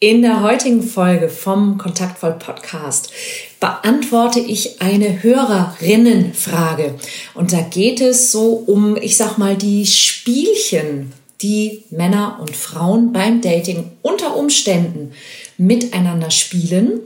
In 0.00 0.22
der 0.22 0.42
heutigen 0.42 0.84
Folge 0.84 1.28
vom 1.28 1.76
Kontaktvoll 1.76 2.34
Podcast 2.34 3.10
beantworte 3.58 4.38
ich 4.38 4.80
eine 4.80 5.24
Hörerinnenfrage. 5.24 6.94
Und 7.34 7.52
da 7.52 7.62
geht 7.62 8.00
es 8.00 8.30
so 8.30 8.52
um, 8.52 8.96
ich 8.96 9.16
sag 9.16 9.38
mal, 9.38 9.56
die 9.56 9.86
Spielchen, 9.86 11.12
die 11.42 11.82
Männer 11.90 12.38
und 12.40 12.54
Frauen 12.54 13.12
beim 13.12 13.40
Dating 13.40 13.90
unter 14.02 14.36
Umständen 14.36 15.14
miteinander 15.56 16.30
spielen. 16.30 17.00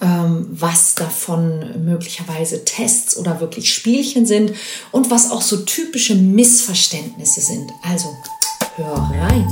Ähm, 0.00 0.46
was 0.52 0.94
davon 0.94 1.84
möglicherweise 1.84 2.64
Tests 2.64 3.18
oder 3.18 3.40
wirklich 3.40 3.74
Spielchen 3.74 4.24
sind 4.24 4.52
und 4.92 5.10
was 5.10 5.32
auch 5.32 5.42
so 5.42 5.56
typische 5.56 6.14
Missverständnisse 6.14 7.40
sind. 7.40 7.72
Also 7.82 8.06
hör 8.76 9.10
rein. 9.20 9.48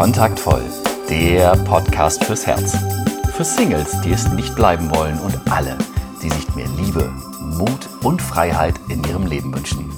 Kontaktvoll, 0.00 0.62
der 1.10 1.54
Podcast 1.66 2.24
fürs 2.24 2.46
Herz. 2.46 2.74
Für 3.36 3.44
Singles, 3.44 4.00
die 4.00 4.12
es 4.12 4.26
nicht 4.32 4.56
bleiben 4.56 4.90
wollen 4.90 5.18
und 5.18 5.38
alle, 5.52 5.76
die 6.22 6.30
sich 6.30 6.54
mehr 6.54 6.68
Liebe, 6.78 7.12
Mut 7.38 7.86
und 8.02 8.22
Freiheit 8.22 8.80
in 8.88 9.04
ihrem 9.04 9.26
Leben 9.26 9.54
wünschen. 9.54 9.92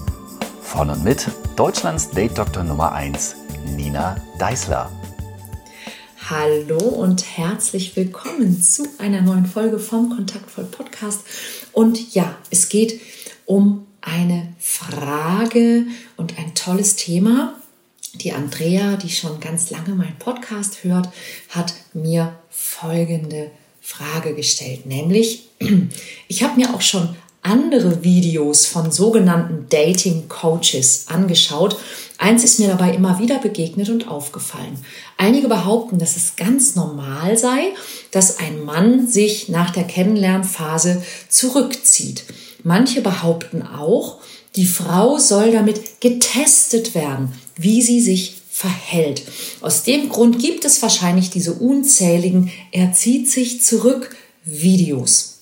Von 0.60 0.91
und 0.91 1.05
mit 1.05 1.29
Deutschlands 1.55 2.10
Date-Doktor 2.10 2.65
Nummer 2.65 2.91
1, 2.91 3.37
Nina 3.77 4.16
Deißler. 4.41 4.91
Hallo 6.29 6.79
und 6.79 7.38
herzlich 7.38 7.95
willkommen 7.95 8.60
zu 8.60 8.82
einer 8.98 9.23
neuen 9.23 9.46
Folge 9.46 9.79
vom 9.79 10.10
Kontaktvoll 10.10 10.65
Podcast. 10.65 11.21
Und 11.71 12.12
ja, 12.12 12.34
es 12.51 12.69
geht 12.69 13.01
um 13.46 13.87
eine 14.01 14.52
Frage 14.59 15.87
und 16.16 16.41
ein 16.41 16.57
tolles 16.57 16.96
Thema, 16.96 17.54
die 18.23 18.32
Andrea, 18.32 18.96
die 18.96 19.10
schon 19.10 19.40
ganz 19.40 19.70
lange 19.70 19.95
meinen 19.95 20.18
Podcast 20.18 20.84
hört, 20.84 21.09
hat 21.48 21.74
mir 21.92 22.34
folgende 22.51 23.51
Frage 23.80 24.34
gestellt, 24.34 24.87
nämlich 24.87 25.48
ich 26.29 26.42
habe 26.42 26.60
mir 26.60 26.74
auch 26.74 26.80
schon 26.80 27.16
andere 27.42 28.04
Videos 28.04 28.66
von 28.66 28.92
sogenannten 28.92 29.66
Dating 29.68 30.29
Coaches 30.29 31.06
angeschaut. 31.09 31.76
Eins 32.16 32.45
ist 32.45 32.60
mir 32.60 32.68
dabei 32.68 32.95
immer 32.95 33.18
wieder 33.18 33.38
begegnet 33.38 33.88
und 33.88 34.06
aufgefallen. 34.06 34.79
Einige 35.18 35.48
behaupten, 35.48 35.98
dass 35.98 36.16
es 36.16 36.36
ganz 36.36 36.76
normal 36.76 37.36
sei, 37.36 37.73
dass 38.12 38.38
ein 38.38 38.64
Mann 38.64 39.09
sich 39.09 39.48
nach 39.48 39.70
der 39.70 39.84
Kennenlernphase 39.84 41.02
zurückzieht. 41.29 42.24
Manche 42.62 43.01
behaupten 43.01 43.62
auch, 43.62 44.18
die 44.56 44.66
Frau 44.66 45.18
soll 45.18 45.52
damit 45.52 46.00
getestet 46.00 46.95
werden, 46.95 47.32
wie 47.56 47.82
sie 47.82 48.00
sich 48.00 48.42
verhält. 48.50 49.22
Aus 49.60 49.82
dem 49.82 50.08
Grund 50.08 50.38
gibt 50.38 50.64
es 50.64 50.82
wahrscheinlich 50.82 51.30
diese 51.30 51.54
unzähligen 51.54 52.50
Er 52.70 52.92
zieht 52.92 53.30
sich 53.30 53.62
zurück 53.62 54.14
Videos. 54.45 55.32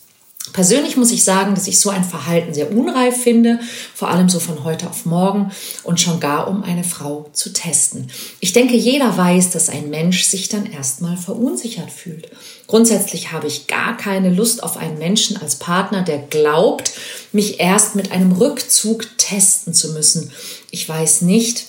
Persönlich 0.53 0.97
muss 0.97 1.12
ich 1.12 1.22
sagen, 1.22 1.55
dass 1.55 1.69
ich 1.69 1.78
so 1.78 1.91
ein 1.91 2.03
Verhalten 2.03 2.55
sehr 2.55 2.72
unreif 2.72 3.22
finde, 3.22 3.61
vor 3.94 4.08
allem 4.08 4.28
so 4.28 4.41
von 4.41 4.64
heute 4.64 4.88
auf 4.88 5.06
morgen 5.06 5.53
und 5.84 6.00
schon 6.00 6.19
gar 6.19 6.48
um 6.48 6.64
eine 6.64 6.83
Frau 6.83 7.28
zu 7.33 7.53
testen. 7.53 8.11
Ich 8.41 8.53
denke, 8.53 8.77
jeder 8.77 9.16
weiß, 9.16 9.50
dass 9.50 9.69
ein 9.69 9.91
Mensch 9.91 10.25
sich 10.25 10.48
dann 10.48 10.66
erstmal 10.66 11.16
verunsichert 11.16 11.91
fühlt. 11.91 12.31
Grundsätzlich 12.71 13.33
habe 13.33 13.49
ich 13.49 13.67
gar 13.67 13.97
keine 13.97 14.31
Lust 14.31 14.63
auf 14.63 14.77
einen 14.77 14.97
Menschen 14.97 15.37
als 15.37 15.57
Partner, 15.57 16.03
der 16.03 16.19
glaubt, 16.19 16.93
mich 17.33 17.59
erst 17.59 17.97
mit 17.97 18.12
einem 18.12 18.31
Rückzug 18.31 19.19
testen 19.19 19.75
zu 19.75 19.93
müssen. 19.93 20.31
Ich 20.71 20.89
weiß 20.89 21.23
nicht, 21.23 21.65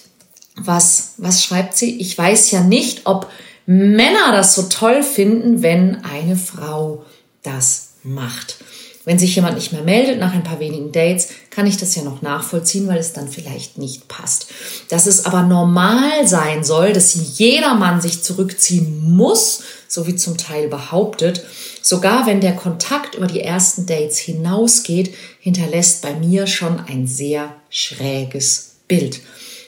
was, 0.55 1.13
was 1.17 1.43
schreibt 1.43 1.75
sie? 1.75 1.99
Ich 1.99 2.15
weiß 2.15 2.51
ja 2.51 2.61
nicht, 2.61 3.07
ob 3.07 3.31
Männer 3.65 4.31
das 4.31 4.53
so 4.53 4.61
toll 4.69 5.01
finden, 5.01 5.63
wenn 5.63 6.03
eine 6.05 6.35
Frau 6.35 7.03
das 7.41 7.93
macht. 8.03 8.57
Wenn 9.03 9.17
sich 9.17 9.35
jemand 9.35 9.55
nicht 9.55 9.71
mehr 9.71 9.81
meldet 9.81 10.19
nach 10.19 10.35
ein 10.35 10.43
paar 10.43 10.59
wenigen 10.59 10.91
Dates, 10.91 11.29
kann 11.49 11.65
ich 11.65 11.77
das 11.77 11.95
ja 11.95 12.03
noch 12.03 12.21
nachvollziehen, 12.21 12.87
weil 12.87 12.99
es 12.99 13.13
dann 13.13 13.27
vielleicht 13.27 13.79
nicht 13.79 14.07
passt. 14.07 14.49
Dass 14.89 15.07
es 15.07 15.25
aber 15.25 15.41
normal 15.41 16.27
sein 16.27 16.63
soll, 16.63 16.93
dass 16.93 17.15
jeder 17.39 17.73
Mann 17.73 18.01
sich 18.01 18.21
zurückziehen 18.21 19.15
muss, 19.15 19.63
so 19.91 20.07
wie 20.07 20.15
zum 20.15 20.37
Teil 20.37 20.67
behauptet, 20.67 21.43
sogar 21.81 22.25
wenn 22.25 22.41
der 22.41 22.55
Kontakt 22.55 23.15
über 23.15 23.27
die 23.27 23.41
ersten 23.41 23.85
Dates 23.85 24.17
hinausgeht, 24.17 25.13
hinterlässt 25.39 26.01
bei 26.01 26.13
mir 26.13 26.47
schon 26.47 26.79
ein 26.79 27.07
sehr 27.07 27.55
schräges 27.69 28.75
Bild. 28.87 29.21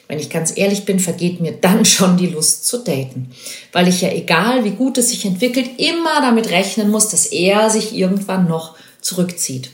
Wenn 0.08 0.18
ich 0.18 0.30
ganz 0.30 0.56
ehrlich 0.56 0.84
bin, 0.84 0.98
vergeht 0.98 1.40
mir 1.40 1.52
dann 1.52 1.84
schon 1.84 2.16
die 2.16 2.26
Lust 2.26 2.66
zu 2.66 2.78
daten. 2.78 3.30
Weil 3.72 3.88
ich 3.88 4.00
ja, 4.00 4.10
egal 4.10 4.64
wie 4.64 4.72
gut 4.72 4.98
es 4.98 5.10
sich 5.10 5.24
entwickelt, 5.24 5.78
immer 5.78 6.20
damit 6.20 6.50
rechnen 6.50 6.90
muss, 6.90 7.08
dass 7.08 7.26
er 7.26 7.70
sich 7.70 7.94
irgendwann 7.94 8.48
noch 8.48 8.76
zurückzieht. 9.00 9.70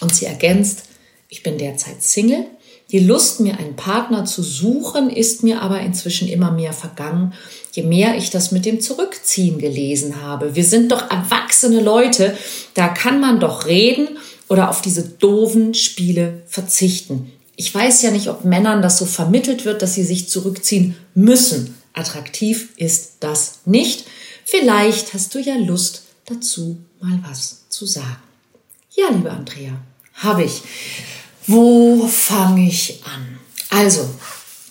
Und 0.00 0.14
sie 0.14 0.26
ergänzt, 0.26 0.84
ich 1.28 1.42
bin 1.42 1.58
derzeit 1.58 2.02
Single. 2.02 2.46
Die 2.92 3.00
Lust, 3.00 3.40
mir 3.40 3.58
einen 3.58 3.74
Partner 3.74 4.24
zu 4.24 4.42
suchen, 4.42 5.10
ist 5.10 5.42
mir 5.42 5.60
aber 5.60 5.80
inzwischen 5.80 6.28
immer 6.28 6.52
mehr 6.52 6.72
vergangen, 6.72 7.34
je 7.72 7.82
mehr 7.82 8.16
ich 8.16 8.30
das 8.30 8.52
mit 8.52 8.64
dem 8.64 8.80
Zurückziehen 8.80 9.58
gelesen 9.58 10.22
habe. 10.22 10.54
Wir 10.54 10.64
sind 10.64 10.92
doch 10.92 11.10
erwachsene 11.10 11.80
Leute, 11.80 12.36
da 12.74 12.86
kann 12.88 13.20
man 13.20 13.40
doch 13.40 13.66
reden 13.66 14.18
oder 14.48 14.70
auf 14.70 14.82
diese 14.82 15.02
doofen 15.02 15.74
Spiele 15.74 16.42
verzichten. 16.46 17.32
Ich 17.56 17.74
weiß 17.74 18.02
ja 18.02 18.12
nicht, 18.12 18.28
ob 18.28 18.44
Männern 18.44 18.82
das 18.82 18.98
so 18.98 19.06
vermittelt 19.06 19.64
wird, 19.64 19.82
dass 19.82 19.94
sie 19.94 20.04
sich 20.04 20.28
zurückziehen 20.28 20.94
müssen. 21.14 21.74
Attraktiv 21.92 22.68
ist 22.76 23.14
das 23.20 23.60
nicht. 23.64 24.06
Vielleicht 24.44 25.12
hast 25.12 25.34
du 25.34 25.40
ja 25.40 25.56
Lust 25.56 26.02
dazu, 26.26 26.76
mal 27.00 27.18
was 27.26 27.64
zu 27.68 27.86
sagen. 27.86 28.22
Ja, 28.94 29.08
liebe 29.10 29.30
Andrea, 29.30 29.72
habe 30.14 30.44
ich. 30.44 30.62
Wo 31.46 32.08
fange 32.08 32.66
ich 32.66 33.02
an? 33.04 33.38
Also, 33.70 34.08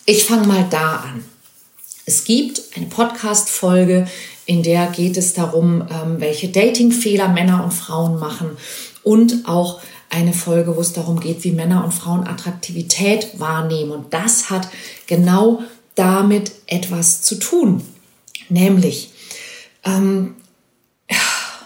ich 0.06 0.26
fange 0.26 0.46
mal 0.46 0.68
da 0.70 0.98
an. 0.98 1.24
Es 2.06 2.26
gibt 2.26 2.62
eine 2.76 2.88
Podcast-Folge, 2.88 4.08
in 4.46 4.62
der 4.62 4.88
geht 4.88 5.16
es 5.16 5.34
darum, 5.34 5.88
ähm, 5.90 6.20
welche 6.20 6.50
Dating-Fehler 6.50 7.30
Männer 7.30 7.64
und 7.64 7.72
Frauen 7.72 8.20
machen 8.20 8.58
und 9.04 9.48
auch 9.48 9.80
eine 10.10 10.34
Folge, 10.34 10.76
wo 10.76 10.82
es 10.82 10.92
darum 10.92 11.22
geht, 11.22 11.46
wie 11.46 11.54
Männer 11.54 11.84
und 11.86 11.94
Frauen 11.94 12.28
Attraktivität 12.28 13.40
wahrnehmen. 13.40 13.92
Und 13.92 14.14
das 14.14 14.50
hat 14.50 14.68
genau 15.08 15.64
damit 15.96 16.52
etwas 16.68 17.22
zu 17.22 17.36
tun. 17.36 17.84
Nämlich, 18.50 19.12
ähm, 19.86 20.36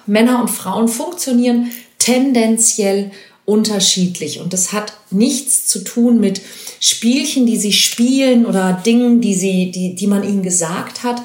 Männer 0.06 0.40
und 0.40 0.50
Frauen 0.50 0.88
funktionieren 0.88 1.72
tendenziell 1.98 3.12
unterschiedlich. 3.50 4.40
Und 4.40 4.54
das 4.54 4.74
hat 4.74 4.94
nichts 5.10 5.66
zu 5.66 5.84
tun 5.84 6.20
mit 6.20 6.40
Spielchen, 6.80 7.48
die 7.48 7.58
sie 7.58 7.74
spielen 7.74 8.46
oder 8.46 8.74
Dingen, 8.86 9.22
die, 9.22 9.34
sie, 9.34 9.72
die, 9.72 9.96
die 9.96 10.08
man 10.08 10.24
ihnen 10.24 10.44
gesagt 10.44 11.02
hat, 11.04 11.20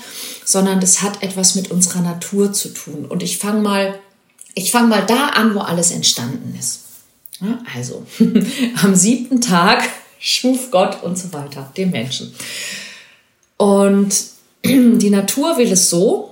sondern 0.44 0.80
das 0.80 1.02
hat 1.02 1.22
etwas 1.22 1.54
mit 1.54 1.70
unserer 1.70 2.00
Natur 2.00 2.52
zu 2.54 2.70
tun. 2.70 3.04
Und 3.04 3.22
ich 3.22 3.36
fange 3.36 3.60
mal, 3.60 4.00
ich 4.54 4.70
fange 4.70 4.88
mal 4.88 5.04
da 5.06 5.28
an, 5.28 5.54
wo 5.54 5.60
alles 5.60 5.90
entstanden 5.90 6.56
ist. 6.58 6.80
Also, 7.76 8.06
am 8.82 8.94
siebten 8.94 9.42
Tag 9.42 9.86
schuf 10.18 10.70
Gott 10.70 11.02
und 11.02 11.18
so 11.18 11.30
weiter 11.34 11.70
den 11.76 11.90
Menschen. 11.90 12.34
Und 13.58 14.14
die 14.64 15.10
Natur 15.10 15.58
will 15.58 15.70
es 15.70 15.90
so, 15.90 16.30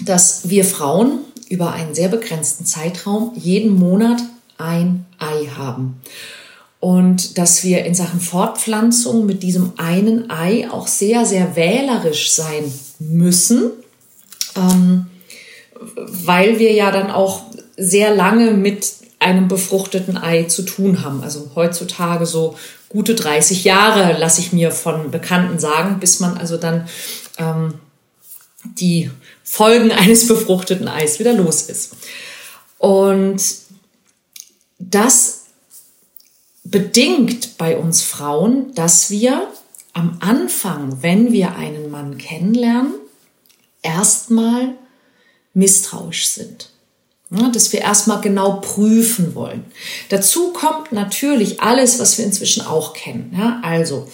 dass 0.00 0.48
wir 0.48 0.64
Frauen 0.64 1.18
über 1.48 1.72
einen 1.72 1.96
sehr 1.96 2.08
begrenzten 2.08 2.64
Zeitraum 2.64 3.32
jeden 3.34 3.74
Monat 3.74 4.20
ein 4.58 5.06
Ei 5.18 5.46
haben. 5.56 6.00
Und 6.80 7.38
dass 7.38 7.64
wir 7.64 7.84
in 7.84 7.94
Sachen 7.94 8.20
Fortpflanzung 8.20 9.26
mit 9.26 9.42
diesem 9.42 9.72
einen 9.76 10.30
Ei 10.30 10.68
auch 10.70 10.86
sehr, 10.86 11.24
sehr 11.24 11.56
wählerisch 11.56 12.30
sein 12.30 12.72
müssen, 12.98 13.70
ähm, 14.56 15.06
weil 15.96 16.58
wir 16.58 16.72
ja 16.72 16.90
dann 16.90 17.10
auch 17.10 17.42
sehr 17.76 18.14
lange 18.14 18.52
mit 18.52 18.94
einem 19.18 19.48
befruchteten 19.48 20.16
Ei 20.16 20.44
zu 20.44 20.62
tun 20.62 21.02
haben. 21.02 21.22
Also 21.22 21.50
heutzutage 21.54 22.26
so 22.26 22.56
gute 22.88 23.14
30 23.14 23.64
Jahre, 23.64 24.18
lasse 24.18 24.40
ich 24.40 24.52
mir 24.52 24.70
von 24.70 25.10
Bekannten 25.10 25.58
sagen, 25.58 25.98
bis 25.98 26.20
man 26.20 26.36
also 26.36 26.56
dann 26.56 26.86
ähm, 27.38 27.74
die 28.78 29.10
Folgen 29.42 29.92
eines 29.92 30.26
befruchteten 30.26 30.88
Eis 30.88 31.18
wieder 31.18 31.32
los 31.32 31.62
ist. 31.62 31.96
Und 32.78 33.42
das 34.78 35.46
bedingt 36.64 37.58
bei 37.58 37.76
uns 37.76 38.02
Frauen, 38.02 38.74
dass 38.74 39.10
wir 39.10 39.48
am 39.92 40.18
Anfang, 40.20 41.02
wenn 41.02 41.32
wir 41.32 41.56
einen 41.56 41.90
Mann 41.90 42.18
kennenlernen, 42.18 42.94
erstmal 43.82 44.74
misstrauisch 45.54 46.28
sind. 46.28 46.70
Ja, 47.30 47.48
dass 47.48 47.72
wir 47.72 47.80
erstmal 47.80 48.20
genau 48.20 48.60
prüfen 48.60 49.34
wollen. 49.34 49.64
Dazu 50.10 50.52
kommt 50.52 50.92
natürlich 50.92 51.60
alles, 51.60 51.98
was 51.98 52.18
wir 52.18 52.24
inzwischen 52.24 52.64
auch 52.64 52.92
kennen. 52.92 53.34
Ja, 53.36 53.60
also, 53.64 54.06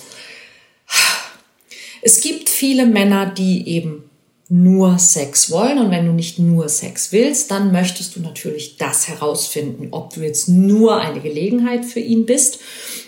es 2.00 2.20
gibt 2.23 2.49
viele 2.49 2.87
Männer, 2.87 3.26
die 3.26 3.69
eben 3.69 4.08
nur 4.55 4.99
Sex 4.99 5.51
wollen. 5.51 5.79
Und 5.79 5.91
wenn 5.91 6.05
du 6.05 6.13
nicht 6.13 6.39
nur 6.39 6.69
Sex 6.69 7.11
willst, 7.11 7.51
dann 7.51 7.73
möchtest 7.73 8.15
du 8.15 8.21
natürlich 8.21 8.77
das 8.77 9.09
herausfinden, 9.09 9.89
ob 9.93 10.13
du 10.13 10.21
jetzt 10.21 10.47
nur 10.47 11.01
eine 11.01 11.21
Gelegenheit 11.21 11.87
für 11.87 12.01
ihn 12.01 12.27
bist 12.27 12.59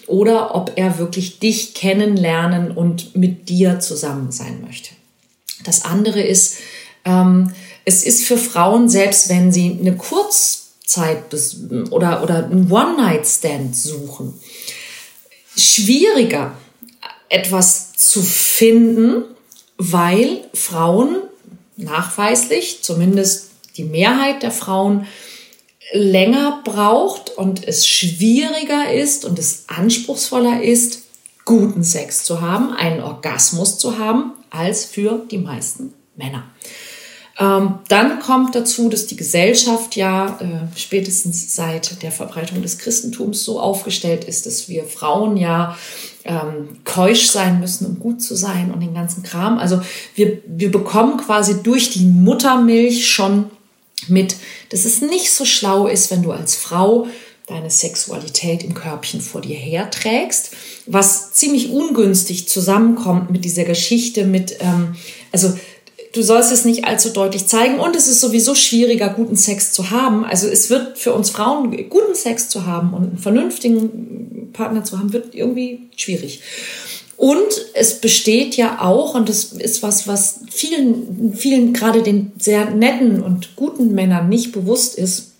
oder 0.06 0.54
ob 0.54 0.72
er 0.76 0.98
wirklich 0.98 1.40
dich 1.40 1.74
kennenlernen 1.74 2.70
und 2.70 3.14
mit 3.14 3.50
dir 3.50 3.78
zusammen 3.78 4.32
sein 4.32 4.62
möchte. 4.66 4.94
Das 5.64 5.84
andere 5.84 6.22
ist, 6.22 6.56
ähm, 7.04 7.52
es 7.84 8.04
ist 8.04 8.24
für 8.24 8.38
Frauen, 8.38 8.88
selbst 8.88 9.28
wenn 9.28 9.52
sie 9.52 9.76
eine 9.78 9.96
Kurzzeit 9.96 11.24
oder, 11.90 12.22
oder 12.22 12.46
einen 12.46 12.72
One-Night-Stand 12.72 13.76
suchen, 13.76 14.32
schwieriger 15.54 16.56
etwas 17.28 17.92
zu 17.92 18.22
finden, 18.22 19.24
weil 19.76 20.40
Frauen 20.54 21.23
nachweislich, 21.76 22.82
zumindest 22.82 23.50
die 23.76 23.84
Mehrheit 23.84 24.42
der 24.42 24.50
Frauen, 24.50 25.06
länger 25.92 26.62
braucht 26.64 27.30
und 27.30 27.66
es 27.66 27.86
schwieriger 27.86 28.92
ist 28.92 29.24
und 29.24 29.38
es 29.38 29.64
anspruchsvoller 29.68 30.62
ist, 30.62 31.02
guten 31.44 31.84
Sex 31.84 32.24
zu 32.24 32.40
haben, 32.40 32.72
einen 32.72 33.02
Orgasmus 33.02 33.78
zu 33.78 33.98
haben, 33.98 34.32
als 34.50 34.84
für 34.84 35.24
die 35.30 35.38
meisten 35.38 35.92
Männer. 36.16 36.44
Ähm, 37.38 37.80
dann 37.88 38.20
kommt 38.20 38.54
dazu, 38.54 38.88
dass 38.88 39.06
die 39.06 39.16
Gesellschaft 39.16 39.96
ja 39.96 40.38
äh, 40.40 40.78
spätestens 40.78 41.54
seit 41.54 42.02
der 42.02 42.12
Verbreitung 42.12 42.62
des 42.62 42.78
Christentums 42.78 43.42
so 43.42 43.58
aufgestellt 43.58 44.24
ist, 44.24 44.46
dass 44.46 44.68
wir 44.68 44.84
Frauen 44.84 45.36
ja 45.36 45.76
ähm, 46.24 46.78
keusch 46.84 47.26
sein 47.26 47.58
müssen, 47.58 47.86
um 47.86 47.98
gut 47.98 48.22
zu 48.22 48.36
sein 48.36 48.70
und 48.72 48.80
den 48.80 48.94
ganzen 48.94 49.24
Kram. 49.24 49.58
Also 49.58 49.80
wir, 50.14 50.38
wir 50.46 50.70
bekommen 50.70 51.16
quasi 51.16 51.62
durch 51.62 51.90
die 51.90 52.04
Muttermilch 52.04 53.08
schon 53.08 53.50
mit, 54.06 54.36
dass 54.70 54.84
es 54.84 55.00
nicht 55.00 55.32
so 55.32 55.44
schlau 55.44 55.88
ist, 55.88 56.12
wenn 56.12 56.22
du 56.22 56.30
als 56.30 56.54
Frau 56.54 57.08
deine 57.46 57.68
Sexualität 57.68 58.62
im 58.62 58.74
Körbchen 58.74 59.20
vor 59.20 59.40
dir 59.40 59.56
herträgst, 59.56 60.52
was 60.86 61.32
ziemlich 61.32 61.70
ungünstig 61.70 62.48
zusammenkommt 62.48 63.30
mit 63.30 63.44
dieser 63.44 63.64
Geschichte 63.64 64.24
mit, 64.24 64.56
ähm, 64.60 64.96
also 65.30 65.52
du 66.14 66.22
sollst 66.22 66.52
es 66.52 66.64
nicht 66.64 66.84
allzu 66.84 67.10
deutlich 67.10 67.46
zeigen 67.46 67.80
und 67.80 67.94
es 67.96 68.08
ist 68.08 68.20
sowieso 68.20 68.54
schwieriger, 68.54 69.10
guten 69.10 69.36
Sex 69.36 69.72
zu 69.72 69.90
haben. 69.90 70.24
Also 70.24 70.48
es 70.48 70.70
wird 70.70 70.98
für 70.98 71.12
uns 71.12 71.30
Frauen, 71.30 71.70
guten 71.90 72.14
Sex 72.14 72.48
zu 72.48 72.66
haben 72.66 72.94
und 72.94 73.02
einen 73.02 73.18
vernünftigen 73.18 74.50
Partner 74.52 74.84
zu 74.84 74.98
haben, 74.98 75.12
wird 75.12 75.34
irgendwie 75.34 75.80
schwierig. 75.96 76.40
Und 77.16 77.66
es 77.74 78.00
besteht 78.00 78.56
ja 78.56 78.80
auch, 78.80 79.14
und 79.14 79.28
das 79.28 79.52
ist 79.52 79.82
was, 79.82 80.08
was 80.08 80.40
vielen, 80.50 81.34
vielen, 81.34 81.72
gerade 81.72 82.02
den 82.02 82.32
sehr 82.38 82.70
netten 82.70 83.22
und 83.22 83.56
guten 83.56 83.92
Männern 83.92 84.28
nicht 84.28 84.52
bewusst 84.52 84.96
ist, 84.96 85.32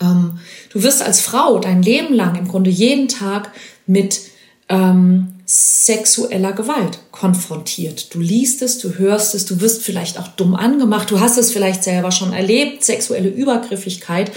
ähm, 0.00 0.38
du 0.72 0.82
wirst 0.82 1.02
als 1.02 1.20
Frau 1.20 1.58
dein 1.58 1.82
Leben 1.82 2.14
lang 2.14 2.36
im 2.36 2.48
Grunde 2.48 2.70
jeden 2.70 3.08
Tag 3.08 3.52
mit 3.86 4.20
ähm, 4.68 5.35
sexueller 5.46 6.52
Gewalt 6.52 6.98
konfrontiert. 7.12 8.12
Du 8.12 8.20
liest 8.20 8.62
es, 8.62 8.78
du 8.78 8.98
hörst 8.98 9.34
es, 9.34 9.46
du 9.46 9.60
wirst 9.60 9.82
vielleicht 9.82 10.18
auch 10.18 10.26
dumm 10.28 10.56
angemacht, 10.56 11.10
du 11.10 11.20
hast 11.20 11.38
es 11.38 11.52
vielleicht 11.52 11.84
selber 11.84 12.10
schon 12.10 12.32
erlebt, 12.32 12.84
sexuelle 12.84 13.28
Übergriffigkeit. 13.28 14.32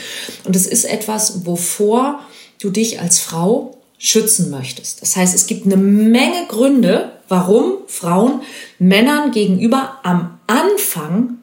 Und 0.46 0.56
es 0.56 0.68
ist 0.68 0.86
etwas, 0.86 1.46
wovor 1.48 2.20
du 2.62 2.70
dich 2.70 3.02
als 3.02 3.20
Frau 3.20 3.76
schützen 3.98 4.52
möchtest. 4.52 5.02
Das 5.02 5.16
heißt, 5.16 5.34
es 5.34 5.48
gibt 5.48 5.66
eine 5.66 5.78
Menge 5.78 6.46
Gründe, 6.48 7.12
warum 7.28 7.80
Frauen 7.88 8.42
Männern 8.78 9.32
gegenüber 9.32 10.00
am 10.04 10.40
Anfang 10.46 11.40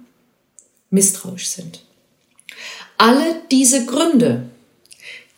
misstrauisch 0.90 1.48
sind. 1.48 1.80
Alle 2.98 3.42
diese 3.50 3.84
Gründe 3.84 4.48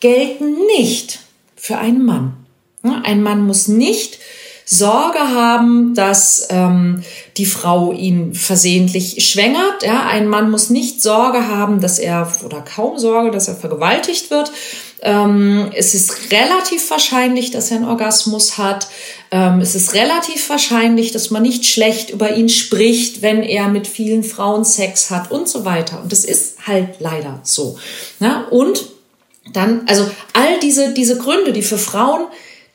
gelten 0.00 0.54
nicht 0.78 1.20
für 1.56 1.78
einen 1.78 2.04
Mann. 2.04 2.46
Ein 2.82 3.22
Mann 3.22 3.46
muss 3.46 3.68
nicht 3.68 4.18
Sorge 4.70 5.18
haben, 5.18 5.94
dass 5.94 6.46
ähm, 6.50 7.02
die 7.38 7.46
Frau 7.46 7.92
ihn 7.92 8.34
versehentlich 8.34 9.26
schwängert. 9.26 9.82
Ja, 9.82 10.06
ein 10.06 10.28
Mann 10.28 10.50
muss 10.50 10.68
nicht 10.68 11.00
Sorge 11.00 11.48
haben, 11.48 11.80
dass 11.80 11.98
er 11.98 12.30
oder 12.44 12.60
kaum 12.60 12.98
Sorge, 12.98 13.30
dass 13.30 13.48
er 13.48 13.56
vergewaltigt 13.56 14.30
wird. 14.30 14.52
Ähm, 15.00 15.70
es 15.74 15.94
ist 15.94 16.32
relativ 16.32 16.90
wahrscheinlich, 16.90 17.50
dass 17.50 17.70
er 17.70 17.78
einen 17.78 17.88
Orgasmus 17.88 18.58
hat. 18.58 18.88
Ähm, 19.30 19.60
es 19.60 19.74
ist 19.74 19.94
relativ 19.94 20.50
wahrscheinlich, 20.50 21.12
dass 21.12 21.30
man 21.30 21.42
nicht 21.42 21.64
schlecht 21.64 22.10
über 22.10 22.36
ihn 22.36 22.50
spricht, 22.50 23.22
wenn 23.22 23.42
er 23.42 23.68
mit 23.68 23.86
vielen 23.86 24.22
Frauen 24.22 24.66
Sex 24.66 25.10
hat 25.10 25.30
und 25.30 25.48
so 25.48 25.64
weiter. 25.64 26.02
Und 26.02 26.12
das 26.12 26.26
ist 26.26 26.66
halt 26.66 26.96
leider 26.98 27.40
so. 27.42 27.78
Ja, 28.20 28.44
und 28.50 28.84
dann, 29.54 29.82
also 29.86 30.10
all 30.34 30.58
diese, 30.60 30.92
diese 30.92 31.16
Gründe, 31.16 31.54
die 31.54 31.62
für 31.62 31.78
Frauen 31.78 32.26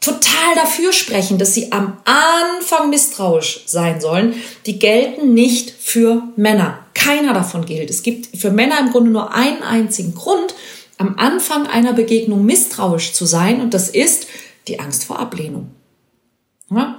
total 0.04 0.54
dafür 0.54 0.92
sprechen, 0.92 1.38
dass 1.38 1.54
sie 1.54 1.72
am 1.72 1.96
Anfang 2.04 2.90
misstrauisch 2.90 3.64
sein 3.66 4.00
sollen, 4.00 4.34
die 4.66 4.78
gelten 4.78 5.34
nicht 5.34 5.70
für 5.70 6.22
Männer. 6.36 6.80
Keiner 6.94 7.32
davon 7.32 7.64
gilt. 7.64 7.90
Es 7.90 8.02
gibt 8.02 8.36
für 8.36 8.50
Männer 8.50 8.78
im 8.80 8.90
Grunde 8.90 9.10
nur 9.10 9.34
einen 9.34 9.62
einzigen 9.62 10.14
Grund, 10.14 10.54
am 10.98 11.16
Anfang 11.18 11.66
einer 11.66 11.92
Begegnung 11.92 12.44
misstrauisch 12.44 13.12
zu 13.14 13.24
sein, 13.24 13.60
und 13.60 13.74
das 13.74 13.88
ist 13.88 14.26
die 14.68 14.78
Angst 14.78 15.04
vor 15.04 15.18
Ablehnung. 15.18 15.70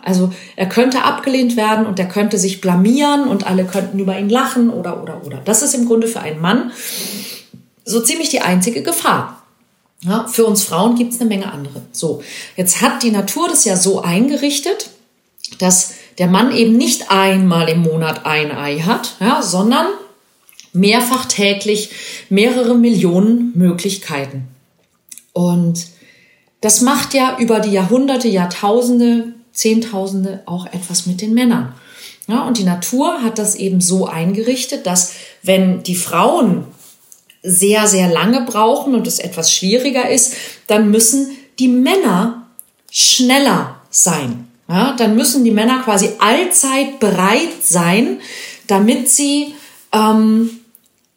Also 0.04 0.32
er 0.56 0.70
könnte 0.70 1.04
abgelehnt 1.04 1.58
werden 1.58 1.86
und 1.86 2.00
er 2.00 2.08
könnte 2.08 2.38
sich 2.38 2.62
blamieren 2.62 3.28
und 3.28 3.46
alle 3.46 3.66
könnten 3.66 4.00
über 4.00 4.18
ihn 4.18 4.30
lachen 4.30 4.70
oder 4.70 5.02
oder 5.02 5.26
oder. 5.26 5.42
Das 5.44 5.64
ist 5.64 5.74
im 5.74 5.86
Grunde 5.86 6.08
für 6.08 6.22
einen 6.22 6.40
Mann 6.40 6.72
so 7.84 8.00
ziemlich 8.00 8.30
die 8.30 8.42
einzige 8.42 8.84
Gefahr. 8.84 9.45
Ja, 10.06 10.28
für 10.28 10.46
uns 10.46 10.64
Frauen 10.64 10.96
gibt 10.96 11.14
es 11.14 11.20
eine 11.20 11.30
Menge 11.30 11.52
andere. 11.52 11.82
So, 11.92 12.22
jetzt 12.56 12.82
hat 12.82 13.02
die 13.02 13.12
Natur 13.12 13.48
das 13.48 13.66
ja 13.66 13.76
so 13.76 14.02
eingerichtet, 14.02 14.90
dass 15.60 15.94
der 16.20 16.28
Mann 16.28 16.56
eben 16.56 16.78
nicht 16.78 17.12
einmal 17.12 17.70
im 17.70 17.82
Monat 17.82 18.26
ein 18.26 18.52
Ei 18.52 18.80
hat, 18.80 19.16
ja, 19.20 19.42
sondern 19.42 19.88
mehrfach 20.74 21.26
täglich 21.26 21.90
mehrere 22.30 22.76
Millionen 22.76 23.52
Möglichkeiten. 23.56 24.48
Und 25.34 25.88
das 26.62 26.82
macht 26.82 27.14
ja 27.14 27.38
über 27.40 27.60
die 27.60 27.72
Jahrhunderte, 27.72 28.28
Jahrtausende, 28.28 29.34
Zehntausende 29.54 30.44
auch 30.46 30.68
etwas 30.68 31.06
mit 31.06 31.22
den 31.22 31.34
Männern. 31.34 31.74
Ja, 32.28 32.46
und 32.48 32.58
die 32.58 32.64
Natur 32.64 33.22
hat 33.22 33.38
das 33.38 33.56
eben 33.56 33.82
so 33.82 34.08
eingerichtet, 34.08 34.86
dass 34.86 35.14
wenn 35.44 35.84
die 35.84 35.96
Frauen 35.96 36.66
sehr, 37.46 37.88
sehr 37.88 38.10
lange 38.10 38.42
brauchen 38.42 38.96
und 38.96 39.08
es 39.08 39.20
etwas 39.20 39.52
schwieriger 39.52 40.10
ist, 40.10 40.34
dann 40.68 40.90
müssen 40.90 41.30
die 41.60 41.68
Männer 41.68 42.48
schneller 42.92 43.82
sein. 43.90 44.48
Ja, 44.68 44.96
dann 44.98 45.16
müssen 45.16 45.44
die 45.44 45.52
Männer 45.52 45.84
quasi 45.84 46.10
allzeit 46.20 47.00
bereit 47.00 47.62
sein, 47.62 48.20
damit 48.68 49.10
sie 49.10 49.54
ähm, 49.92 50.50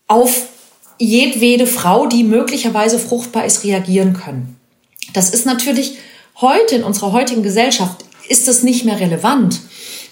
auf 0.06 0.48
jedwede 0.98 1.66
Frau, 1.66 2.06
die 2.06 2.24
möglicherweise 2.24 2.98
fruchtbar 2.98 3.46
ist, 3.46 3.64
reagieren 3.64 4.12
können. 4.12 4.56
Das 5.14 5.30
ist 5.30 5.46
natürlich 5.46 5.98
heute 6.40 6.76
in 6.76 6.84
unserer 6.84 7.12
heutigen 7.12 7.42
Gesellschaft 7.42 8.04
ist 8.28 8.48
das 8.48 8.62
nicht 8.62 8.84
mehr 8.84 9.00
relevant. 9.00 9.60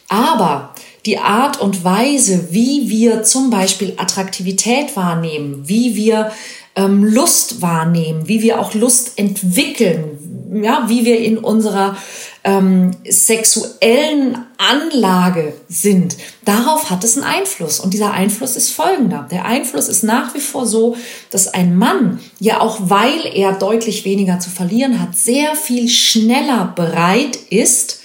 Aber 0.08 0.75
die 1.06 1.18
Art 1.18 1.60
und 1.60 1.84
Weise, 1.84 2.48
wie 2.50 2.88
wir 2.90 3.22
zum 3.22 3.50
Beispiel 3.50 3.94
Attraktivität 3.96 4.96
wahrnehmen, 4.96 5.62
wie 5.66 5.94
wir 5.94 6.32
ähm, 6.75 7.04
Lust 7.04 7.62
wahrnehmen, 7.62 8.28
wie 8.28 8.42
wir 8.42 8.60
auch 8.60 8.75
Lust 8.75 9.12
entwickeln, 9.16 10.62
ja, 10.62 10.84
wie 10.88 11.04
wir 11.04 11.18
in 11.20 11.38
unserer 11.38 11.96
ähm, 12.44 12.92
sexuellen 13.08 14.38
Anlage 14.58 15.54
sind, 15.68 16.16
darauf 16.44 16.90
hat 16.90 17.02
es 17.02 17.16
einen 17.16 17.26
Einfluss. 17.26 17.80
Und 17.80 17.92
dieser 17.92 18.12
Einfluss 18.12 18.56
ist 18.56 18.70
folgender. 18.70 19.26
Der 19.30 19.44
Einfluss 19.44 19.88
ist 19.88 20.04
nach 20.04 20.34
wie 20.34 20.40
vor 20.40 20.66
so, 20.66 20.96
dass 21.30 21.52
ein 21.52 21.76
Mann, 21.76 22.20
ja 22.38 22.60
auch 22.60 22.78
weil 22.82 23.26
er 23.34 23.52
deutlich 23.52 24.04
weniger 24.04 24.38
zu 24.38 24.50
verlieren 24.50 25.00
hat, 25.00 25.16
sehr 25.16 25.56
viel 25.56 25.88
schneller 25.88 26.72
bereit 26.76 27.36
ist, 27.50 28.02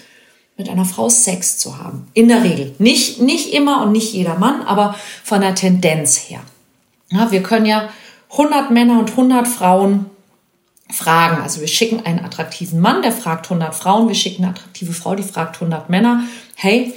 mit 0.62 0.70
einer 0.70 0.86
Frau 0.86 1.10
Sex 1.10 1.58
zu 1.58 1.80
haben. 1.80 2.08
In 2.14 2.28
der 2.28 2.44
Regel. 2.44 2.76
Nicht, 2.78 3.20
nicht 3.20 3.52
immer 3.52 3.82
und 3.82 3.94
nicht 3.94 4.14
jeder 4.14 4.38
Mann, 4.38 4.62
aber 4.62 4.96
von 5.24 5.42
der 5.42 5.56
Tendenz 5.56 6.18
her. 6.18 6.42
Ja, 7.10 7.32
wir 7.32 7.42
können 7.42 7.66
ja 7.66 7.90
100 8.34 8.70
Männer 8.70 9.00
und 9.00 9.10
100 9.10 9.48
Frauen 9.48 10.06
fragen. 10.92 11.42
Also 11.42 11.62
wir 11.62 11.68
schicken 11.68 12.06
einen 12.06 12.24
attraktiven 12.24 12.80
Mann, 12.80 13.02
der 13.02 13.12
fragt 13.12 13.46
100 13.46 13.74
Frauen. 13.74 14.08
Wir 14.08 14.14
schicken 14.14 14.44
eine 14.44 14.54
attraktive 14.54 14.94
Frau, 14.94 15.16
die 15.16 15.24
fragt 15.24 15.56
100 15.56 15.90
Männer. 15.90 16.26
Hey, 16.54 16.94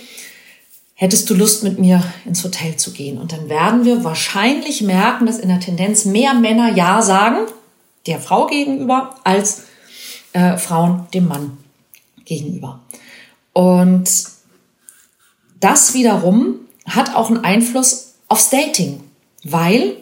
hättest 0.94 1.30
du 1.30 1.35
Lust 1.35 1.64
mit 1.64 1.78
mir 1.78 2.02
ins 2.26 2.44
Hotel 2.44 2.76
zu 2.76 2.92
gehen? 2.92 3.16
Und 3.16 3.33
dann 3.33 3.49
werden 3.49 3.87
wir 3.87 4.04
wahrscheinlich 4.04 4.83
merken, 4.83 5.25
dass 5.25 5.38
in 5.38 5.49
der 5.49 5.61
Tendenz 5.61 6.04
mehr 6.04 6.35
Männer 6.35 6.75
Ja 6.75 7.00
sagen, 7.00 7.47
der 8.06 8.21
Frau 8.21 8.47
gegenüber, 8.47 9.14
als 9.25 9.62
äh, 10.35 10.59
Frauen 10.59 11.06
dem 11.14 11.28
Mann 11.28 11.56
gegenüber. 12.26 12.80
Und 13.54 14.11
das 15.61 15.94
wiederum 15.94 16.56
hat 16.87 17.14
auch 17.14 17.30
einen 17.30 17.42
Einfluss 17.42 18.14
aufs 18.28 18.50
Dating, 18.50 19.00
weil 19.44 19.96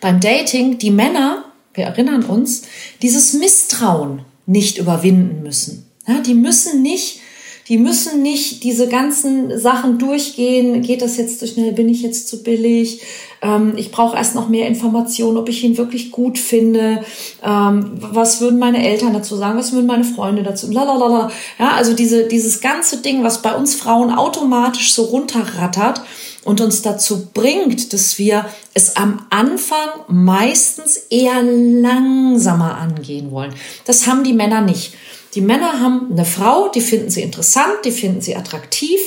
beim 0.00 0.20
Dating 0.20 0.76
die 0.76 0.90
Männer, 0.90 1.44
wir 1.72 1.84
erinnern 1.84 2.24
uns, 2.24 2.62
dieses 3.00 3.32
Misstrauen 3.32 4.22
nicht 4.44 4.76
überwinden 4.76 5.42
müssen. 5.42 5.86
Die 6.26 6.34
müssen 6.34 6.82
nicht 6.82 7.20
die 7.68 7.76
müssen 7.76 8.22
nicht 8.22 8.64
diese 8.64 8.88
ganzen 8.88 9.58
Sachen 9.58 9.98
durchgehen. 9.98 10.80
Geht 10.80 11.02
das 11.02 11.18
jetzt 11.18 11.38
zu 11.38 11.46
schnell? 11.46 11.72
Bin 11.72 11.88
ich 11.88 12.00
jetzt 12.00 12.28
zu 12.28 12.42
billig? 12.42 13.02
Ähm, 13.42 13.74
ich 13.76 13.90
brauche 13.90 14.16
erst 14.16 14.34
noch 14.34 14.48
mehr 14.48 14.66
Informationen, 14.66 15.36
ob 15.36 15.50
ich 15.50 15.62
ihn 15.62 15.76
wirklich 15.76 16.10
gut 16.10 16.38
finde. 16.38 17.04
Ähm, 17.42 17.92
was 17.98 18.40
würden 18.40 18.58
meine 18.58 18.86
Eltern 18.86 19.12
dazu 19.12 19.36
sagen? 19.36 19.58
Was 19.58 19.72
würden 19.72 19.86
meine 19.86 20.04
Freunde 20.04 20.42
dazu? 20.42 20.70
Lalalala. 20.70 21.30
Ja, 21.58 21.72
also 21.72 21.92
diese, 21.92 22.26
dieses 22.26 22.62
ganze 22.62 23.02
Ding, 23.02 23.22
was 23.22 23.42
bei 23.42 23.54
uns 23.54 23.74
Frauen 23.74 24.14
automatisch 24.14 24.94
so 24.94 25.04
runterrattert 25.04 26.00
und 26.44 26.62
uns 26.62 26.80
dazu 26.80 27.28
bringt, 27.34 27.92
dass 27.92 28.18
wir 28.18 28.46
es 28.72 28.96
am 28.96 29.26
Anfang 29.28 29.88
meistens 30.08 30.96
eher 31.10 31.42
langsamer 31.42 32.78
angehen 32.78 33.30
wollen. 33.30 33.52
Das 33.84 34.06
haben 34.06 34.24
die 34.24 34.32
Männer 34.32 34.62
nicht. 34.62 34.94
Die 35.34 35.40
Männer 35.40 35.80
haben 35.80 36.08
eine 36.10 36.24
Frau, 36.24 36.68
die 36.68 36.80
finden 36.80 37.10
sie 37.10 37.22
interessant, 37.22 37.84
die 37.84 37.92
finden 37.92 38.20
sie 38.20 38.36
attraktiv, 38.36 39.00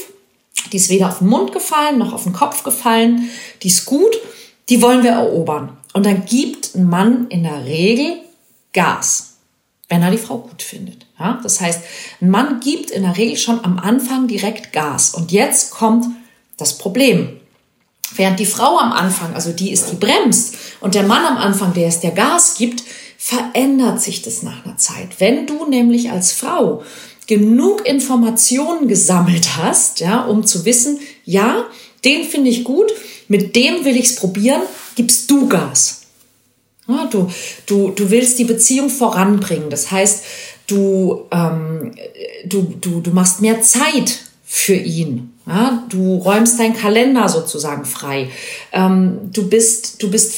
die 0.72 0.78
ist 0.78 0.90
weder 0.90 1.10
auf 1.10 1.20
den 1.20 1.28
Mund 1.28 1.52
gefallen 1.52 1.98
noch 1.98 2.14
auf 2.14 2.24
den 2.24 2.34
Kopf 2.34 2.64
gefallen, 2.64 3.30
die 3.64 3.68
ist 3.68 3.86
gut, 3.86 4.18
die 4.70 4.82
wollen 4.82 5.04
wir 5.04 5.12
erobern. 5.12 5.78
Und 5.94 6.06
dann 6.06 6.26
gibt 6.26 6.76
ein 6.76 6.86
Mann 6.86 7.28
in 7.28 7.44
der 7.44 7.66
Regel 7.66 8.20
Gas, 8.74 9.34
wenn 9.90 10.02
er 10.02 10.12
die 10.12 10.18
Frau 10.18 10.38
gut 10.38 10.62
findet. 10.62 11.06
Ja? 11.20 11.40
Das 11.44 11.60
heißt, 11.60 11.82
ein 12.22 12.30
Mann 12.30 12.60
gibt 12.62 12.92
in 12.92 13.04
der 13.04 13.18
Regel 13.18 13.38
schon 13.38 13.64
am 13.66 13.78
Anfang 13.80 14.28
direkt 14.28 14.72
Gas. 14.72 15.14
Und 15.14 15.32
jetzt 15.32 15.72
kommt 15.72 16.06
das 16.58 16.78
Problem. 16.78 17.42
Während 18.16 18.40
die 18.40 18.46
Frau 18.46 18.78
am 18.78 18.92
Anfang, 18.92 19.34
also 19.34 19.52
die 19.52 19.72
ist, 19.72 19.90
die 19.92 19.96
bremst, 19.96 20.56
und 20.80 20.96
der 20.96 21.04
Mann 21.04 21.26
am 21.26 21.38
Anfang, 21.38 21.74
der 21.74 21.88
ist, 21.88 22.02
der 22.02 22.12
Gas 22.12 22.56
gibt, 22.58 22.84
verändert 23.24 24.02
sich 24.02 24.24
das 24.24 24.42
nach 24.42 24.66
einer 24.66 24.78
Zeit. 24.78 25.20
Wenn 25.20 25.46
du 25.46 25.70
nämlich 25.70 26.10
als 26.10 26.32
Frau 26.32 26.82
genug 27.28 27.88
Informationen 27.88 28.88
gesammelt 28.88 29.58
hast, 29.58 30.00
ja, 30.00 30.22
um 30.26 30.44
zu 30.44 30.66
wissen, 30.66 31.00
ja, 31.24 31.66
den 32.04 32.24
finde 32.24 32.50
ich 32.50 32.64
gut, 32.64 32.92
mit 33.28 33.56
dem 33.56 33.86
will 33.86 33.96
ich 33.96 34.06
es 34.06 34.16
probieren, 34.16 34.64
gibst 34.96 35.30
du 35.30 35.48
Gas. 35.48 36.02
Ja, 36.88 37.06
du, 37.12 37.30
du, 37.68 37.92
du 37.92 38.10
willst 38.10 38.40
die 38.40 38.44
Beziehung 38.44 38.90
voranbringen. 38.90 39.70
Das 39.70 39.92
heißt, 39.92 40.24
du, 40.66 41.28
ähm, 41.30 41.94
du, 42.46 42.74
du, 42.82 43.02
du 43.02 43.12
machst 43.12 43.40
mehr 43.40 43.62
Zeit 43.62 44.22
für 44.44 44.74
ihn. 44.74 45.32
Ja, 45.46 45.86
du 45.90 46.16
räumst 46.16 46.60
deinen 46.60 46.76
Kalender 46.76 47.30
sozusagen 47.30 47.86
frei. 47.86 48.32
Ähm, 48.72 49.30
du, 49.32 49.48
bist, 49.48 50.02
du 50.02 50.10
bist 50.10 50.34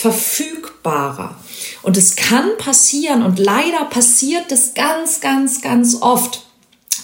verfügbarer. 0.84 1.36
Und 1.82 1.98
es 1.98 2.16
kann 2.16 2.58
passieren 2.58 3.24
und 3.24 3.40
leider 3.40 3.86
passiert 3.86 4.52
es 4.52 4.74
ganz, 4.74 5.22
ganz, 5.22 5.62
ganz 5.62 5.98
oft, 6.02 6.46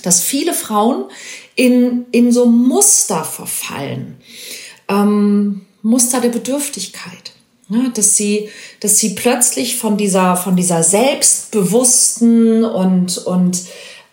dass 0.03 0.21
viele 0.21 0.53
Frauen 0.53 1.05
in, 1.55 2.05
in 2.11 2.31
so 2.31 2.45
Muster 2.45 3.23
verfallen. 3.23 4.17
Ähm, 4.87 5.65
Muster 5.81 6.21
der 6.21 6.29
Bedürftigkeit. 6.29 7.33
Ne, 7.71 7.91
dass 7.93 8.15
sie, 8.15 8.49
dass 8.79 8.97
sie 8.97 9.13
plötzlich 9.13 9.77
von 9.77 9.95
dieser, 9.95 10.35
von 10.35 10.55
dieser 10.55 10.81
selbstbewussten 10.81 12.65
und, 12.65 13.19
und 13.19 13.61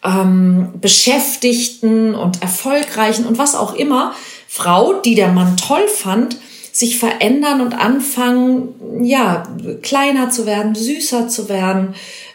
ähm, 0.05 0.75
beschäftigten 0.79 2.15
und 2.15 2.43
erfolgreichen 2.43 3.25
und 3.25 3.39
was 3.39 3.55
auch 3.55 3.73
immer 3.73 4.13
Frau, 4.47 5.01
die 5.01 5.15
der 5.15 5.29
Mann 5.29 5.57
toll 5.57 5.89
fand, 5.89 6.37
sich 6.77 6.99
verändern 6.99 7.63
und 7.63 7.73
anfangen, 7.73 9.03
ja, 9.03 9.45
kleiner 9.81 10.29
zu 10.29 10.45
werden, 10.45 10.75
süßer 10.75 11.27
zu 11.27 11.49
werden, 11.49 11.95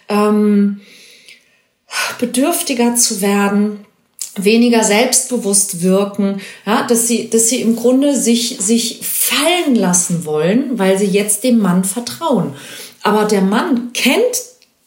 ähm, 0.10 0.82
bedürftiger 2.18 2.96
zu 2.96 3.22
werden, 3.22 3.86
weniger 4.36 4.84
selbstbewusst 4.84 5.84
wirken, 5.84 6.42
ja, 6.66 6.88
dass 6.88 7.08
sie, 7.08 7.30
dass 7.30 7.50
sie 7.50 7.62
im 7.62 7.76
Grunde 7.76 8.16
sich, 8.16 8.58
sich 8.60 9.02
fallen 9.04 9.76
lassen 9.76 10.26
wollen, 10.26 10.80
weil 10.80 10.98
sie 10.98 11.06
jetzt 11.06 11.44
dem 11.44 11.60
Mann 11.60 11.84
vertrauen. 11.84 12.56
Aber 13.04 13.26
der 13.26 13.44
Mann 13.44 13.94
kennt 13.94 14.42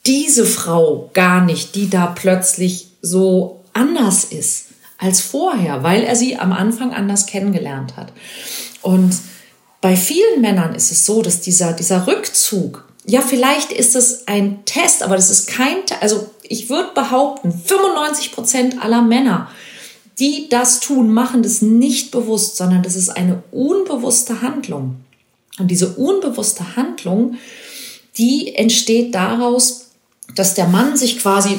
diese 0.04 0.46
Frau 0.46 1.10
gar 1.14 1.44
nicht, 1.44 1.76
die 1.76 1.88
da 1.88 2.06
plötzlich 2.06 2.88
so 3.02 3.60
anders 3.72 4.24
ist 4.24 4.64
als 4.98 5.20
vorher, 5.20 5.84
weil 5.84 6.02
er 6.02 6.16
sie 6.16 6.38
am 6.38 6.52
Anfang 6.52 6.92
anders 6.92 7.26
kennengelernt 7.26 7.96
hat. 7.96 8.12
Und 8.82 9.14
bei 9.84 9.96
vielen 9.96 10.40
Männern 10.40 10.74
ist 10.74 10.90
es 10.90 11.04
so, 11.04 11.20
dass 11.20 11.42
dieser, 11.42 11.74
dieser 11.74 12.06
Rückzug, 12.06 12.88
ja, 13.04 13.20
vielleicht 13.20 13.70
ist 13.70 13.94
es 13.94 14.26
ein 14.26 14.64
Test, 14.64 15.02
aber 15.02 15.14
das 15.14 15.28
ist 15.28 15.46
kein, 15.46 15.76
also 16.00 16.30
ich 16.42 16.70
würde 16.70 16.88
behaupten, 16.94 17.52
95 17.52 18.32
Prozent 18.32 18.82
aller 18.82 19.02
Männer, 19.02 19.50
die 20.18 20.48
das 20.48 20.80
tun, 20.80 21.12
machen 21.12 21.42
das 21.42 21.60
nicht 21.60 22.12
bewusst, 22.12 22.56
sondern 22.56 22.82
das 22.82 22.96
ist 22.96 23.10
eine 23.10 23.42
unbewusste 23.50 24.40
Handlung. 24.40 24.96
Und 25.58 25.70
diese 25.70 25.90
unbewusste 25.90 26.76
Handlung, 26.76 27.34
die 28.16 28.54
entsteht 28.54 29.14
daraus, 29.14 29.90
dass 30.34 30.54
der 30.54 30.66
Mann 30.66 30.96
sich 30.96 31.18
quasi 31.18 31.58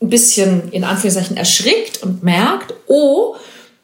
ein 0.00 0.08
bisschen 0.08 0.72
in 0.72 0.84
Anführungszeichen 0.84 1.36
erschrickt 1.36 2.02
und 2.02 2.22
merkt, 2.22 2.72
oh, 2.86 3.36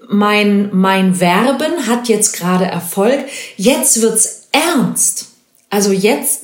mein, 0.09 0.71
mein 0.73 1.21
Werben 1.21 1.87
hat 1.87 2.09
jetzt 2.09 2.33
gerade 2.37 2.65
Erfolg, 2.65 3.25
jetzt 3.57 4.01
wird's 4.01 4.49
ernst. 4.53 5.27
Also 5.71 5.93
jetzt 5.93 6.43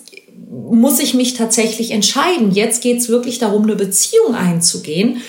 muss 0.50 0.98
ich 0.98 1.14
mich 1.14 1.34
tatsächlich 1.34 1.92
entscheiden. 1.92 2.50
Jetzt 2.50 2.82
geht's 2.82 3.08
wirklich 3.08 3.38
darum, 3.38 3.62
eine 3.62 3.76
Beziehung 3.76 4.34
einzugehen. 4.34 5.22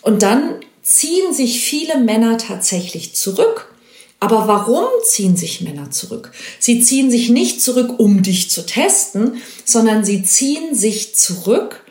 Und 0.00 0.22
dann 0.22 0.60
ziehen 0.82 1.32
sich 1.32 1.60
viele 1.60 1.98
Männer 1.98 2.38
tatsächlich 2.38 3.14
zurück. 3.14 3.74
Aber 4.20 4.48
warum 4.48 4.86
ziehen 5.04 5.36
sich 5.36 5.60
Männer 5.60 5.90
zurück? 5.90 6.32
Sie 6.58 6.80
ziehen 6.80 7.10
sich 7.10 7.28
nicht 7.28 7.60
zurück, 7.60 7.98
um 7.98 8.22
dich 8.22 8.50
zu 8.50 8.64
testen, 8.64 9.42
sondern 9.66 10.04
sie 10.04 10.22
ziehen 10.22 10.74
sich 10.74 11.14
zurück, 11.14 11.84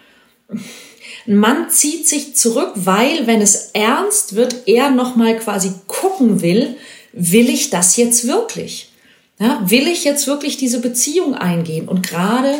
ein 1.27 1.38
Mann 1.38 1.70
zieht 1.70 2.08
sich 2.08 2.36
zurück, 2.36 2.72
weil, 2.75 3.27
wenn 3.27 3.42
es 3.42 3.72
ernst 3.74 4.36
wird, 4.36 4.68
er 4.68 4.89
nochmal 4.89 5.38
quasi 5.38 5.72
gucken 5.88 6.42
will, 6.42 6.75
will 7.13 7.50
ich 7.50 7.70
das 7.70 7.96
jetzt 7.96 8.27
wirklich? 8.27 8.92
Ja, 9.39 9.62
will 9.65 9.88
ich 9.88 10.03
jetzt 10.03 10.27
wirklich 10.27 10.58
diese 10.58 10.80
Beziehung 10.80 11.36
eingehen? 11.36 11.88
Und 11.88 12.06
gerade 12.06 12.56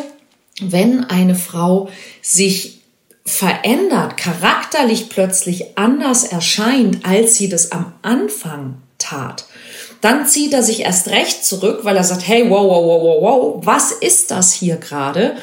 wenn 0.60 1.04
eine 1.04 1.34
Frau 1.34 1.88
sich 2.22 2.80
verändert, 3.24 4.16
charakterlich 4.16 5.08
plötzlich 5.08 5.78
anders 5.78 6.24
erscheint, 6.24 7.06
als 7.06 7.36
sie 7.36 7.48
das 7.48 7.72
am 7.72 7.92
Anfang 8.02 8.76
tat, 8.98 9.46
dann 10.00 10.26
zieht 10.26 10.52
er 10.52 10.62
sich 10.62 10.80
erst 10.80 11.08
recht 11.08 11.44
zurück, 11.44 11.80
weil 11.82 11.96
er 11.96 12.04
sagt, 12.04 12.26
hey, 12.26 12.48
wow, 12.50 12.62
wow, 12.68 12.84
wow, 12.84 13.02
wow, 13.02 13.22
wow, 13.22 13.66
was 13.66 13.92
ist 13.92 14.30
das 14.30 14.52
hier 14.52 14.76
gerade? 14.76 15.36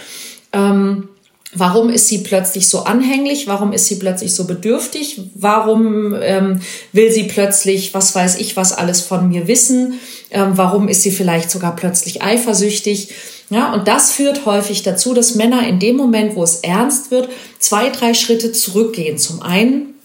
Ähm, 0.53 1.09
Warum 1.53 1.89
ist 1.89 2.07
sie 2.07 2.19
plötzlich 2.19 2.69
so 2.69 2.83
anhänglich? 2.83 3.45
Warum 3.45 3.73
ist 3.73 3.87
sie 3.87 3.97
plötzlich 3.97 4.33
so 4.33 4.45
bedürftig? 4.45 5.21
Warum 5.35 6.15
ähm, 6.21 6.61
will 6.93 7.11
sie 7.11 7.23
plötzlich, 7.23 7.93
was 7.93 8.15
weiß 8.15 8.37
ich, 8.39 8.55
was 8.55 8.71
alles 8.71 9.01
von 9.01 9.27
mir 9.27 9.47
wissen? 9.47 9.99
Ähm, 10.29 10.51
warum 10.55 10.87
ist 10.87 11.01
sie 11.01 11.11
vielleicht 11.11 11.51
sogar 11.51 11.75
plötzlich 11.75 12.21
eifersüchtig? 12.21 13.09
Ja, 13.49 13.73
und 13.73 13.89
das 13.89 14.11
führt 14.11 14.45
häufig 14.45 14.83
dazu, 14.83 15.13
dass 15.13 15.35
Männer 15.35 15.67
in 15.67 15.79
dem 15.79 15.97
Moment, 15.97 16.35
wo 16.35 16.43
es 16.43 16.61
ernst 16.61 17.11
wird, 17.11 17.27
zwei, 17.59 17.89
drei 17.89 18.13
Schritte 18.13 18.53
zurückgehen. 18.53 19.17
Zum 19.17 19.41
einen, 19.41 19.95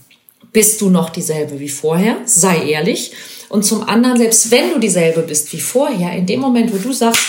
bist 0.53 0.81
du 0.81 0.91
noch 0.91 1.11
dieselbe 1.11 1.61
wie 1.61 1.69
vorher? 1.69 2.17
Sei 2.25 2.71
ehrlich. 2.71 3.13
Und 3.49 3.65
zum 3.65 3.89
anderen, 3.89 4.17
selbst 4.17 4.51
wenn 4.51 4.71
du 4.73 4.81
dieselbe 4.81 5.23
bist 5.23 5.53
wie 5.53 5.61
vorher, 5.61 6.13
in 6.13 6.27
dem 6.27 6.41
Moment, 6.41 6.73
wo 6.73 6.79
du 6.79 6.93
sagst, 6.93 7.21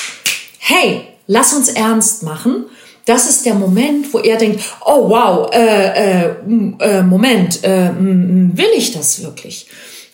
hey, 0.58 1.02
lass 1.28 1.54
uns 1.54 1.70
ernst 1.70 2.24
machen, 2.24 2.66
das 3.08 3.30
ist 3.30 3.46
der 3.46 3.56
Moment, 3.56 4.14
wo 4.14 4.20
er 4.20 4.38
denkt, 4.38 4.62
oh 4.86 5.10
wow, 5.10 5.50
äh, 5.54 6.26
äh, 6.26 6.36
äh, 6.80 7.02
Moment, 7.04 7.64
äh, 7.64 7.90
will 7.98 8.70
ich 8.76 8.92
das 8.92 9.24
wirklich? 9.24 9.68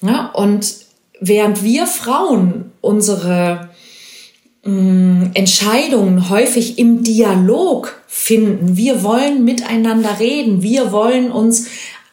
Ja, 0.04 0.28
und 0.28 0.76
während 1.20 1.64
wir 1.64 1.88
Frauen 1.88 2.72
unsere 2.82 3.70
Entscheidungen 4.66 6.30
häufig 6.30 6.80
im 6.80 7.04
Dialog 7.04 8.02
finden, 8.08 8.78
wir 8.78 9.04
wollen 9.04 9.44
miteinander 9.44 10.22
reden, 10.22 10.64
wir 10.64 10.94
wollen 10.94 11.34
uns 11.34 11.66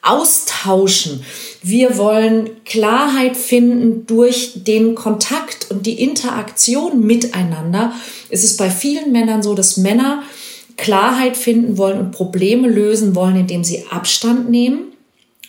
austauschen. 0.03 1.23
Wir 1.63 1.99
wollen 1.99 2.65
Klarheit 2.65 3.37
finden 3.37 4.07
durch 4.07 4.65
den 4.65 4.95
Kontakt 4.95 5.71
und 5.71 5.87
die 5.87 6.03
Interaktion 6.03 7.07
miteinander. 7.07 7.93
Es 8.31 8.43
ist 8.43 8.57
bei 8.57 8.71
vielen 8.71 9.13
Männern 9.13 9.43
so, 9.43 9.55
dass 9.55 9.77
Männer 9.77 10.23
Klarheit 10.77 11.37
finden 11.37 11.79
wollen 11.79 11.99
und 11.99 12.11
Probleme 12.13 12.69
lösen 12.69 13.15
wollen, 13.15 13.37
indem 13.37 13.65
sie 13.65 13.85
Abstand 13.91 14.51
nehmen 14.51 14.93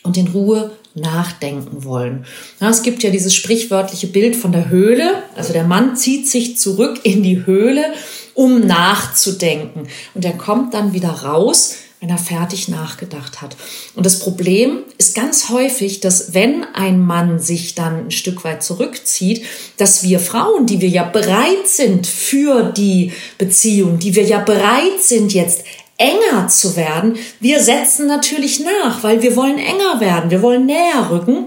und 0.03 0.17
in 0.17 0.27
Ruhe 0.27 0.71
nachdenken 0.93 1.83
wollen. 1.83 2.25
Ja, 2.59 2.69
es 2.69 2.83
gibt 2.83 3.03
ja 3.03 3.09
dieses 3.09 3.33
sprichwörtliche 3.33 4.07
Bild 4.07 4.35
von 4.35 4.51
der 4.51 4.69
Höhle. 4.69 5.23
Also 5.35 5.53
der 5.53 5.63
Mann 5.63 5.95
zieht 5.95 6.27
sich 6.27 6.57
zurück 6.57 6.99
in 7.03 7.23
die 7.23 7.45
Höhle, 7.45 7.93
um 8.33 8.59
nachzudenken. 8.59 9.87
Und 10.13 10.25
er 10.25 10.33
kommt 10.33 10.73
dann 10.73 10.93
wieder 10.93 11.09
raus, 11.09 11.75
wenn 12.01 12.09
er 12.09 12.17
fertig 12.17 12.67
nachgedacht 12.67 13.43
hat. 13.43 13.55
Und 13.95 14.07
das 14.07 14.19
Problem 14.19 14.79
ist 14.97 15.13
ganz 15.13 15.49
häufig, 15.49 15.99
dass 15.99 16.33
wenn 16.33 16.63
ein 16.73 16.99
Mann 16.99 17.37
sich 17.37 17.75
dann 17.75 18.07
ein 18.07 18.11
Stück 18.11 18.43
weit 18.43 18.63
zurückzieht, 18.63 19.45
dass 19.77 20.01
wir 20.01 20.19
Frauen, 20.19 20.65
die 20.65 20.81
wir 20.81 20.89
ja 20.89 21.03
bereit 21.03 21.67
sind 21.67 22.07
für 22.07 22.63
die 22.75 23.13
Beziehung, 23.37 23.99
die 23.99 24.15
wir 24.15 24.23
ja 24.23 24.39
bereit 24.39 24.99
sind 24.99 25.31
jetzt 25.31 25.63
enger 25.97 26.47
zu 26.47 26.75
werden, 26.75 27.17
wir 27.39 27.61
setzen 27.61 28.07
natürlich 28.07 28.59
nach, 28.59 29.03
weil 29.03 29.21
wir 29.21 29.35
wollen 29.35 29.59
enger 29.59 29.99
werden, 29.99 30.31
wir 30.31 30.41
wollen 30.41 30.65
näher 30.65 31.07
rücken. 31.11 31.45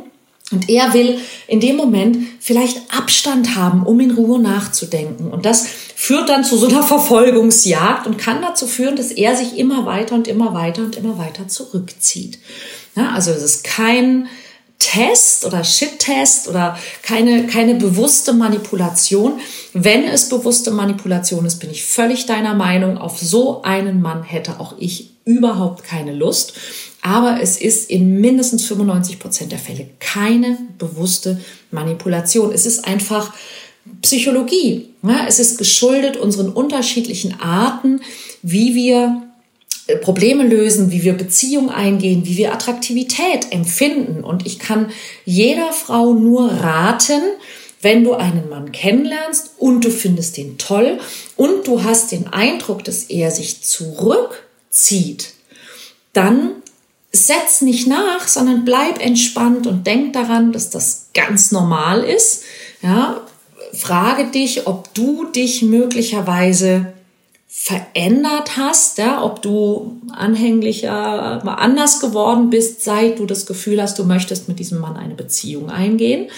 Und 0.53 0.69
er 0.69 0.95
will 0.95 1.19
in 1.49 1.59
dem 1.59 1.75
Moment 1.75 2.19
vielleicht 2.39 2.95
Abstand 2.97 3.57
haben, 3.57 3.83
um 3.83 3.99
in 3.99 4.13
Ruhe 4.13 4.39
nachzudenken. 4.39 5.33
Und 5.33 5.47
das 5.47 5.67
führt 6.05 6.29
dann 6.29 6.45
zu 6.45 6.59
so 6.59 6.69
einer 6.69 6.83
Verfolgungsjagd 6.83 8.07
und 8.07 8.19
kann 8.19 8.43
dazu 8.43 8.67
führen, 8.67 8.95
dass 8.95 9.11
er 9.11 9.37
sich 9.37 9.57
immer 9.57 9.87
weiter 9.87 10.15
und 10.15 10.29
immer 10.29 10.53
weiter 10.53 10.83
und 10.83 10.97
immer 10.97 11.17
weiter 11.17 11.49
zurückzieht. 11.49 12.39
Ja, 12.95 13.13
also 13.13 13.31
es 13.31 13.43
ist 13.43 13.65
kein 13.65 14.29
Test 14.79 15.47
oder 15.47 15.65
Shit-Test 15.65 16.49
oder 16.49 16.79
keine, 17.03 17.47
keine 17.47 17.77
bewusste 17.77 18.35
Manipulation. 18.35 19.41
Wenn 19.73 20.05
es 20.05 20.29
bewusste 20.29 20.73
Manipulation 20.73 21.47
ist, 21.47 21.59
bin 21.59 21.71
ich 21.71 21.85
völlig 21.85 22.27
deiner 22.27 22.55
Meinung. 22.55 22.99
Auf 22.99 23.19
so 23.19 23.63
einen 23.63 24.03
Mann 24.03 24.25
hätte 24.25 24.61
auch 24.61 24.75
ich 24.79 25.11
überhaupt 25.25 25.85
keine 25.85 26.13
Lust. 26.13 26.53
Aber 27.01 27.41
es 27.41 27.57
ist 27.57 27.89
in 27.89 28.21
mindestens 28.21 28.67
95 28.67 29.19
Prozent 29.19 29.53
der 29.53 29.59
Fälle 29.59 29.89
keine 30.01 30.59
bewusste 30.79 31.41
Manipulation. 31.71 32.53
Es 32.53 32.67
ist 32.67 32.87
einfach 32.87 33.33
Psychologie. 34.03 34.89
Ja, 35.03 35.27
es 35.29 35.39
ist 35.39 35.59
geschuldet 35.59 36.17
unseren 36.17 36.51
unterschiedlichen 36.51 37.41
Arten, 37.41 38.01
wie 38.43 38.75
wir 38.75 39.23
äh, 39.87 39.97
Probleme 39.97 40.45
lösen, 40.45 40.91
wie 40.91 41.03
wir 41.03 41.13
Beziehungen 41.13 41.71
eingehen, 41.71 42.27
wie 42.27 42.37
wir 42.37 42.53
Attraktivität 42.53 43.53
empfinden. 43.53 44.25
Und 44.25 44.47
ich 44.47 44.59
kann 44.59 44.91
jeder 45.25 45.73
Frau 45.73 46.15
nur 46.15 46.51
raten, 46.51 47.21
wenn 47.83 48.03
du 48.03 48.15
einen 48.15 48.49
Mann 48.49 48.73
kennenlernst 48.73 49.53
und 49.59 49.85
du 49.85 49.91
findest 49.91 50.39
ihn 50.39 50.57
toll 50.57 50.99
und 51.37 51.67
du 51.67 51.85
hast 51.85 52.13
den 52.13 52.27
Eindruck, 52.29 52.83
dass 52.83 53.05
er 53.05 53.31
sich 53.31 53.63
zurückzieht, 53.63 55.35
dann 56.15 56.53
setz 57.13 57.61
nicht 57.61 57.87
nach, 57.87 58.27
sondern 58.27 58.65
bleib 58.65 59.05
entspannt 59.05 59.67
und 59.67 59.87
denk 59.87 60.15
daran, 60.15 60.53
dass 60.53 60.71
das 60.71 61.09
ganz 61.13 61.53
normal 61.53 62.03
ist. 62.03 62.43
Ja, 62.83 63.21
frage 63.75 64.31
dich, 64.31 64.67
ob 64.67 64.93
du 64.95 65.27
dich 65.31 65.63
möglicherweise 65.63 66.93
verändert 67.47 68.57
hast, 68.57 68.99
ja, 68.99 69.23
ob 69.23 69.41
du 69.41 70.01
anhänglicher, 70.13 71.47
anders 71.59 72.01
geworden 72.01 72.51
bist, 72.51 72.83
seit 72.83 73.21
du 73.21 73.27
das 73.27 73.47
Gefühl 73.47 73.81
hast, 73.81 73.99
du 73.99 74.05
möchtest 74.05 74.49
mit 74.49 74.59
diesem 74.59 74.81
Mann 74.81 74.97
eine 74.97 75.15
Beziehung 75.15 75.71
eingehen. 75.71 76.31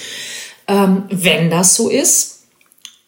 Ähm, 0.69 1.05
wenn 1.09 1.49
das 1.49 1.75
so 1.75 1.89
ist, 1.89 2.41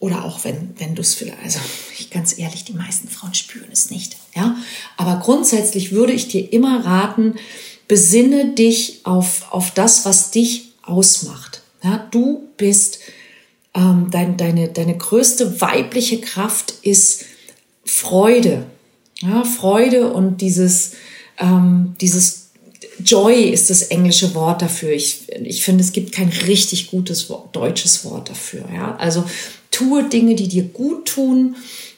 oder 0.00 0.24
auch 0.24 0.44
wenn, 0.44 0.74
wenn 0.78 0.94
du 0.94 1.02
es 1.02 1.14
vielleicht, 1.14 1.42
also 1.42 1.58
ich 1.98 2.10
ganz 2.10 2.38
ehrlich, 2.38 2.64
die 2.64 2.72
meisten 2.72 3.08
Frauen 3.08 3.34
spüren 3.34 3.68
es 3.72 3.90
nicht, 3.90 4.16
ja. 4.34 4.56
Aber 4.96 5.20
grundsätzlich 5.20 5.92
würde 5.92 6.12
ich 6.12 6.28
dir 6.28 6.52
immer 6.52 6.84
raten, 6.84 7.34
besinne 7.88 8.54
dich 8.54 9.00
auf, 9.04 9.52
auf 9.52 9.72
das, 9.72 10.04
was 10.04 10.30
dich 10.30 10.72
ausmacht. 10.82 11.62
Ja, 11.82 12.06
du 12.10 12.48
bist 12.56 13.00
ähm, 13.78 14.08
dein, 14.10 14.36
deine, 14.36 14.68
deine 14.68 14.96
größte 14.96 15.60
weibliche 15.60 16.20
Kraft 16.20 16.74
ist 16.82 17.24
Freude. 17.84 18.66
Ja, 19.20 19.44
Freude 19.44 20.12
und 20.12 20.40
dieses, 20.40 20.94
ähm, 21.38 21.94
dieses 22.00 22.48
Joy 23.04 23.50
ist 23.50 23.70
das 23.70 23.82
englische 23.82 24.34
Wort 24.34 24.62
dafür. 24.62 24.90
Ich, 24.90 25.28
ich 25.44 25.62
finde, 25.62 25.84
es 25.84 25.92
gibt 25.92 26.10
kein 26.12 26.32
richtig 26.46 26.90
gutes 26.90 27.30
Wort, 27.30 27.54
deutsches 27.54 28.04
Wort 28.04 28.30
dafür. 28.30 28.64
Ja? 28.74 28.96
Also 28.96 29.22
tue 29.70 30.08
Dinge, 30.08 30.34
die 30.34 30.48
dir 30.48 30.64
gut 30.64 31.06
tun, 31.06 31.54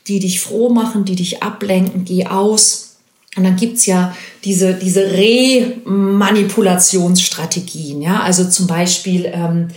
die 0.07 0.21
dich 0.21 0.40
froh 0.40 0.69
machen, 0.69 1.07
die 1.07 1.16
dich 1.16 1.43
ablenken, 1.43 2.05
geh 2.05 2.27
aus. 2.27 2.97
Und 3.37 3.45
dann 3.45 3.57
gibt's 3.57 3.87
ja 3.87 4.14
diese, 4.45 4.75
diese 4.75 5.12
Remanipulationsstrategien. 5.12 8.03
Ja? 8.03 8.21
Also 8.23 8.47
zum 8.49 8.66
Beispiel 8.66 9.31
ähm, 9.33 9.69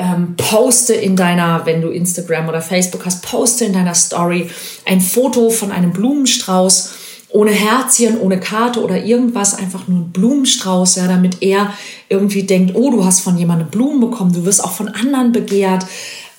ähm, 0.00 0.34
poste 0.36 0.94
in 0.94 1.14
deiner, 1.14 1.66
wenn 1.66 1.82
du 1.82 1.88
Instagram 1.88 2.48
oder 2.48 2.62
Facebook 2.62 3.04
hast, 3.04 3.22
poste 3.22 3.66
in 3.66 3.74
deiner 3.74 3.94
Story 3.94 4.50
ein 4.86 5.00
Foto 5.00 5.50
von 5.50 5.70
einem 5.70 5.92
Blumenstrauß 5.92 6.94
ohne 7.28 7.52
Herzchen, 7.52 8.18
ohne 8.18 8.40
Karte 8.40 8.82
oder 8.82 9.04
irgendwas, 9.04 9.54
einfach 9.54 9.86
nur 9.86 10.00
ein 10.00 10.10
Blumenstrauß, 10.10 10.96
ja, 10.96 11.06
damit 11.06 11.42
er 11.42 11.72
irgendwie 12.08 12.42
denkt, 12.42 12.74
oh, 12.74 12.90
du 12.90 13.04
hast 13.04 13.20
von 13.20 13.38
jemandem 13.38 13.68
Blumen 13.68 14.00
bekommen, 14.00 14.32
du 14.32 14.44
wirst 14.44 14.64
auch 14.64 14.72
von 14.72 14.88
anderen 14.88 15.30
begehrt. 15.30 15.86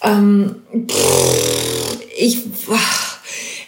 Ähm, 0.03 0.55
ich, 2.17 2.39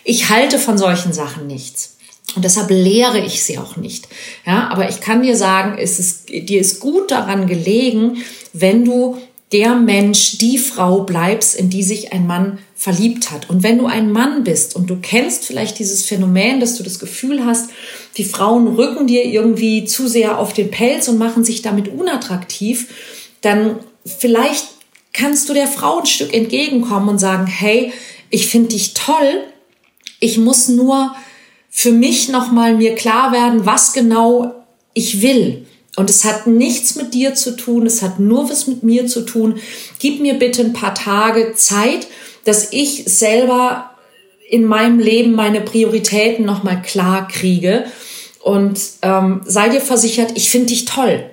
ich 0.03 0.29
halte 0.29 0.59
von 0.59 0.77
solchen 0.77 1.13
Sachen 1.13 1.47
nichts. 1.47 1.95
Und 2.35 2.43
deshalb 2.43 2.71
lehre 2.71 3.19
ich 3.19 3.43
sie 3.43 3.59
auch 3.59 3.77
nicht. 3.77 4.07
Ja, 4.45 4.69
aber 4.69 4.89
ich 4.89 4.99
kann 4.99 5.21
dir 5.21 5.37
sagen, 5.37 5.77
es 5.77 5.99
ist, 5.99 6.29
dir 6.29 6.59
ist 6.59 6.79
gut 6.79 7.11
daran 7.11 7.47
gelegen, 7.47 8.17
wenn 8.53 8.83
du 8.83 9.17
der 9.53 9.75
Mensch, 9.75 10.39
die 10.39 10.57
Frau 10.57 11.01
bleibst, 11.01 11.55
in 11.55 11.69
die 11.69 11.83
sich 11.83 12.11
ein 12.11 12.25
Mann 12.25 12.57
verliebt 12.75 13.31
hat. 13.31 13.49
Und 13.49 13.63
wenn 13.63 13.77
du 13.77 13.85
ein 13.85 14.11
Mann 14.11 14.43
bist 14.43 14.75
und 14.75 14.89
du 14.89 14.97
kennst 14.97 15.45
vielleicht 15.45 15.79
dieses 15.79 16.03
Phänomen, 16.03 16.59
dass 16.59 16.75
du 16.75 16.83
das 16.83 16.99
Gefühl 16.99 17.45
hast, 17.45 17.69
die 18.17 18.25
Frauen 18.25 18.75
rücken 18.75 19.07
dir 19.07 19.23
irgendwie 19.23 19.85
zu 19.85 20.07
sehr 20.07 20.39
auf 20.39 20.53
den 20.53 20.71
Pelz 20.71 21.07
und 21.07 21.19
machen 21.19 21.43
sich 21.43 21.61
damit 21.61 21.87
unattraktiv, 21.87 22.87
dann 23.41 23.77
vielleicht 24.05 24.67
kannst 25.13 25.47
du 25.47 25.53
der 25.53 25.67
Frau 25.67 25.99
ein 25.99 26.05
Stück 26.07 26.33
entgegenkommen 26.33 27.07
und 27.07 27.19
sagen, 27.19 27.45
hey, 27.45 27.93
ich 28.29 28.47
finde 28.47 28.69
dich 28.69 28.95
toll, 28.95 29.43
ich 30.19 30.37
muss 30.39 30.67
nur 30.67 31.15
für 31.69 31.91
mich 31.91 32.29
nochmal 32.29 32.75
mir 32.75 32.95
klar 32.95 33.31
werden, 33.31 33.65
was 33.65 33.93
genau 33.93 34.53
ich 34.93 35.21
will. 35.21 35.65
Und 35.95 36.09
es 36.09 36.23
hat 36.23 36.47
nichts 36.47 36.95
mit 36.95 37.13
dir 37.13 37.35
zu 37.35 37.55
tun, 37.55 37.85
es 37.85 38.01
hat 38.01 38.19
nur 38.19 38.49
was 38.49 38.67
mit 38.67 38.83
mir 38.83 39.07
zu 39.07 39.21
tun. 39.21 39.59
Gib 39.99 40.21
mir 40.21 40.35
bitte 40.35 40.63
ein 40.63 40.73
paar 40.73 40.95
Tage 40.95 41.53
Zeit, 41.55 42.07
dass 42.45 42.73
ich 42.73 43.03
selber 43.05 43.91
in 44.49 44.65
meinem 44.65 44.99
Leben 44.99 45.33
meine 45.33 45.61
Prioritäten 45.61 46.45
nochmal 46.45 46.81
klar 46.81 47.27
kriege. 47.27 47.85
Und 48.39 48.79
ähm, 49.01 49.41
sei 49.45 49.69
dir 49.69 49.81
versichert, 49.81 50.31
ich 50.35 50.49
finde 50.49 50.67
dich 50.67 50.85
toll. 50.85 51.29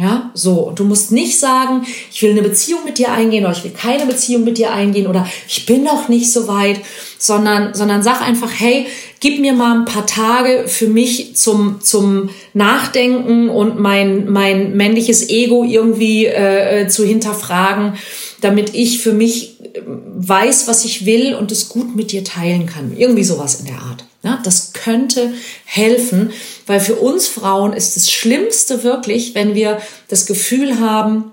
Ja, 0.00 0.30
so. 0.32 0.70
Du 0.76 0.84
musst 0.84 1.10
nicht 1.10 1.40
sagen, 1.40 1.84
ich 2.12 2.22
will 2.22 2.30
eine 2.30 2.42
Beziehung 2.42 2.84
mit 2.84 2.98
dir 2.98 3.10
eingehen 3.10 3.44
oder 3.44 3.52
ich 3.56 3.64
will 3.64 3.72
keine 3.72 4.06
Beziehung 4.06 4.44
mit 4.44 4.56
dir 4.56 4.72
eingehen 4.72 5.08
oder 5.08 5.26
ich 5.48 5.66
bin 5.66 5.82
noch 5.82 6.08
nicht 6.08 6.30
so 6.30 6.46
weit, 6.46 6.80
sondern, 7.18 7.74
sondern 7.74 8.04
sag 8.04 8.22
einfach, 8.22 8.48
hey, 8.56 8.86
gib 9.18 9.40
mir 9.40 9.54
mal 9.54 9.80
ein 9.80 9.86
paar 9.86 10.06
Tage 10.06 10.68
für 10.68 10.86
mich 10.86 11.34
zum, 11.34 11.80
zum 11.80 12.30
Nachdenken 12.54 13.48
und 13.48 13.80
mein, 13.80 14.30
mein 14.30 14.76
männliches 14.76 15.28
Ego 15.30 15.64
irgendwie 15.64 16.26
äh, 16.26 16.86
zu 16.86 17.04
hinterfragen, 17.04 17.94
damit 18.40 18.76
ich 18.76 19.00
für 19.00 19.12
mich 19.12 19.56
weiß, 19.84 20.68
was 20.68 20.84
ich 20.84 21.06
will 21.06 21.34
und 21.34 21.50
es 21.50 21.68
gut 21.68 21.96
mit 21.96 22.12
dir 22.12 22.22
teilen 22.22 22.66
kann. 22.66 22.96
Irgendwie 22.96 23.24
sowas 23.24 23.58
in 23.58 23.66
der 23.66 23.80
Art. 23.80 24.04
Ja, 24.22 24.40
das 24.42 24.72
könnte 24.72 25.32
helfen, 25.64 26.32
weil 26.66 26.80
für 26.80 26.96
uns 26.96 27.28
Frauen 27.28 27.72
ist 27.72 27.96
das 27.96 28.10
Schlimmste 28.10 28.82
wirklich, 28.82 29.34
wenn 29.34 29.54
wir 29.54 29.80
das 30.08 30.26
Gefühl 30.26 30.80
haben, 30.80 31.30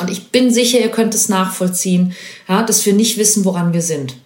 und 0.00 0.10
ich 0.10 0.30
bin 0.30 0.52
sicher, 0.52 0.80
ihr 0.80 0.90
könnt 0.90 1.14
es 1.14 1.28
nachvollziehen, 1.28 2.14
ja, 2.48 2.64
dass 2.64 2.84
wir 2.84 2.92
nicht 2.92 3.16
wissen, 3.16 3.44
woran 3.44 3.72
wir 3.72 3.82
sind. 3.82 4.16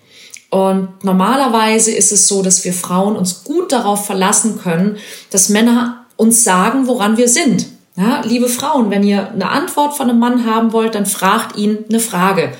Und 0.51 1.05
normalerweise 1.05 1.90
ist 1.90 2.11
es 2.11 2.27
so, 2.27 2.42
dass 2.42 2.64
wir 2.64 2.73
Frauen 2.73 3.16
uns 3.16 3.44
gut 3.44 3.73
darauf 3.73 4.07
verlassen 4.07 4.59
können, 4.59 4.97
dass 5.29 5.51
Männer 5.51 6.07
uns 6.16 6.42
sagen, 6.42 6.87
woran 6.87 7.18
wir 7.18 7.29
sind. 7.29 7.66
Ja, 7.97 8.23
liebe 8.25 8.49
Frauen, 8.49 8.90
wenn 8.90 9.03
ihr 9.03 9.31
eine 9.31 9.51
Antwort 9.51 9.97
von 9.97 10.09
einem 10.09 10.21
Mann 10.21 10.47
haben 10.47 10.73
wollt, 10.73 10.94
dann 10.94 11.05
fragt 11.05 11.59
ihn 11.59 11.79
eine 11.88 12.01
Frage. 12.01 12.53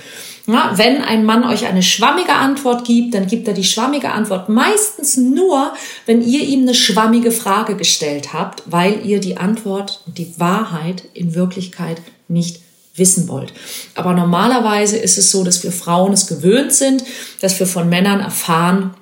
Ja, 0.49 0.73
wenn 0.77 1.03
ein 1.03 1.27
Mann 1.27 1.45
euch 1.45 1.67
eine 1.67 1.83
schwammige 1.83 2.33
Antwort 2.33 2.87
gibt, 2.87 3.13
dann 3.13 3.27
gibt 3.27 3.47
er 3.47 3.53
die 3.53 3.65
schwammige 3.65 4.13
Antwort 4.13 4.49
meistens 4.49 5.19
nur, 5.19 5.75
wenn 6.07 6.23
ihr 6.27 6.41
ihm 6.41 6.63
eine 6.63 6.75
schwammige 6.75 7.33
Frage 7.33 7.77
gestellt 7.77 8.33
habt, 8.33 8.63
weil 8.65 9.05
ihr 9.05 9.21
die 9.21 9.37
Antwort, 9.37 10.01
die 10.07 10.33
Wahrheit 10.39 11.03
in 11.13 11.35
Wirklichkeit 11.35 12.01
nicht 12.29 12.63
wissen 12.95 13.29
wollt. 13.29 13.53
Aber 13.95 14.15
normalerweise 14.15 14.97
ist 14.97 15.19
es 15.19 15.31
so, 15.31 15.45
dass 15.45 15.63
wir 15.65 15.71
Frauen 15.71 16.15
es 16.15 16.27
gewöhnt 16.27 16.73
sind, 16.73 17.05
dass 17.43 17.61
wir 17.61 17.67
von 17.67 17.91
Männern 17.91 18.21
erfahren, 18.21 18.95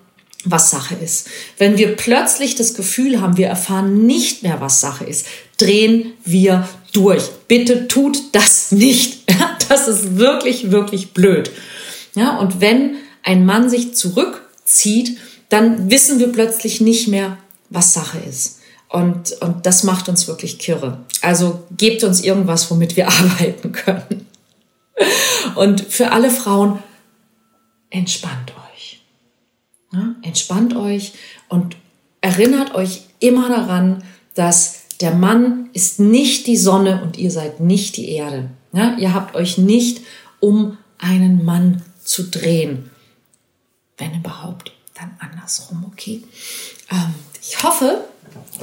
was 0.44 0.72
Sache 0.72 0.96
ist. 0.96 1.28
Wenn 1.58 1.78
wir 1.78 1.94
plötzlich 1.94 2.56
das 2.56 2.74
Gefühl 2.74 3.20
haben, 3.20 3.36
wir 3.36 3.46
erfahren 3.46 4.04
nicht 4.04 4.42
mehr, 4.42 4.60
was 4.60 4.80
Sache 4.80 5.04
ist, 5.04 5.26
drehen 5.58 6.12
wir 6.24 6.68
durch. 6.96 7.30
Bitte 7.48 7.88
tut 7.88 8.34
das 8.34 8.72
nicht. 8.72 9.24
Das 9.68 9.88
ist 9.88 10.16
wirklich, 10.16 10.70
wirklich 10.70 11.12
blöd. 11.12 11.50
Ja, 12.14 12.38
und 12.38 12.60
wenn 12.60 12.98
ein 13.24 13.44
Mann 13.44 13.68
sich 13.68 13.96
zurückzieht, 13.96 15.18
dann 15.48 15.90
wissen 15.90 16.20
wir 16.20 16.28
plötzlich 16.28 16.80
nicht 16.80 17.08
mehr, 17.08 17.36
was 17.68 17.92
Sache 17.92 18.18
ist. 18.18 18.60
Und, 18.88 19.32
und 19.40 19.66
das 19.66 19.82
macht 19.82 20.08
uns 20.08 20.28
wirklich 20.28 20.60
kirre. 20.60 21.00
Also 21.20 21.64
gebt 21.76 22.04
uns 22.04 22.20
irgendwas, 22.22 22.70
womit 22.70 22.96
wir 22.96 23.08
arbeiten 23.08 23.72
können. 23.72 24.26
Und 25.56 25.80
für 25.80 26.12
alle 26.12 26.30
Frauen, 26.30 26.78
entspannt 27.90 28.52
euch. 28.72 29.00
Ja, 29.92 30.14
entspannt 30.22 30.76
euch 30.76 31.12
und 31.48 31.76
erinnert 32.20 32.74
euch 32.74 33.02
immer 33.18 33.48
daran, 33.48 34.04
dass 34.34 34.75
der 35.00 35.14
Mann 35.14 35.68
ist 35.72 36.00
nicht 36.00 36.46
die 36.46 36.56
Sonne 36.56 37.02
und 37.02 37.16
ihr 37.18 37.30
seid 37.30 37.60
nicht 37.60 37.96
die 37.96 38.10
Erde. 38.10 38.50
Ja, 38.72 38.96
ihr 38.96 39.14
habt 39.14 39.34
euch 39.34 39.58
nicht 39.58 40.00
um 40.40 40.78
einen 40.98 41.44
Mann 41.44 41.82
zu 42.02 42.24
drehen. 42.24 42.90
Wenn 43.98 44.14
überhaupt, 44.14 44.72
dann 44.94 45.16
andersrum, 45.18 45.84
okay? 45.92 46.22
Ähm, 46.90 47.14
ich 47.40 47.62
hoffe, 47.62 48.04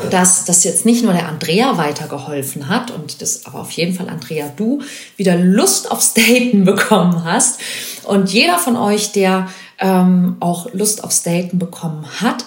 dass 0.09 0.45
das 0.45 0.63
jetzt 0.63 0.85
nicht 0.85 1.03
nur 1.03 1.13
der 1.13 1.27
Andrea 1.27 1.77
weitergeholfen 1.77 2.69
hat 2.69 2.91
und 2.91 3.21
das 3.21 3.45
aber 3.45 3.61
auf 3.61 3.71
jeden 3.71 3.93
Fall, 3.93 4.09
Andrea, 4.09 4.51
du 4.55 4.81
wieder 5.17 5.35
Lust 5.37 5.91
aufs 5.91 6.13
Daten 6.13 6.63
bekommen 6.65 7.23
hast. 7.23 7.59
Und 8.03 8.31
jeder 8.31 8.57
von 8.57 8.75
euch, 8.75 9.11
der 9.11 9.49
ähm, 9.79 10.37
auch 10.39 10.73
Lust 10.73 11.03
aufs 11.03 11.23
Daten 11.23 11.59
bekommen 11.59 12.05
hat, 12.21 12.45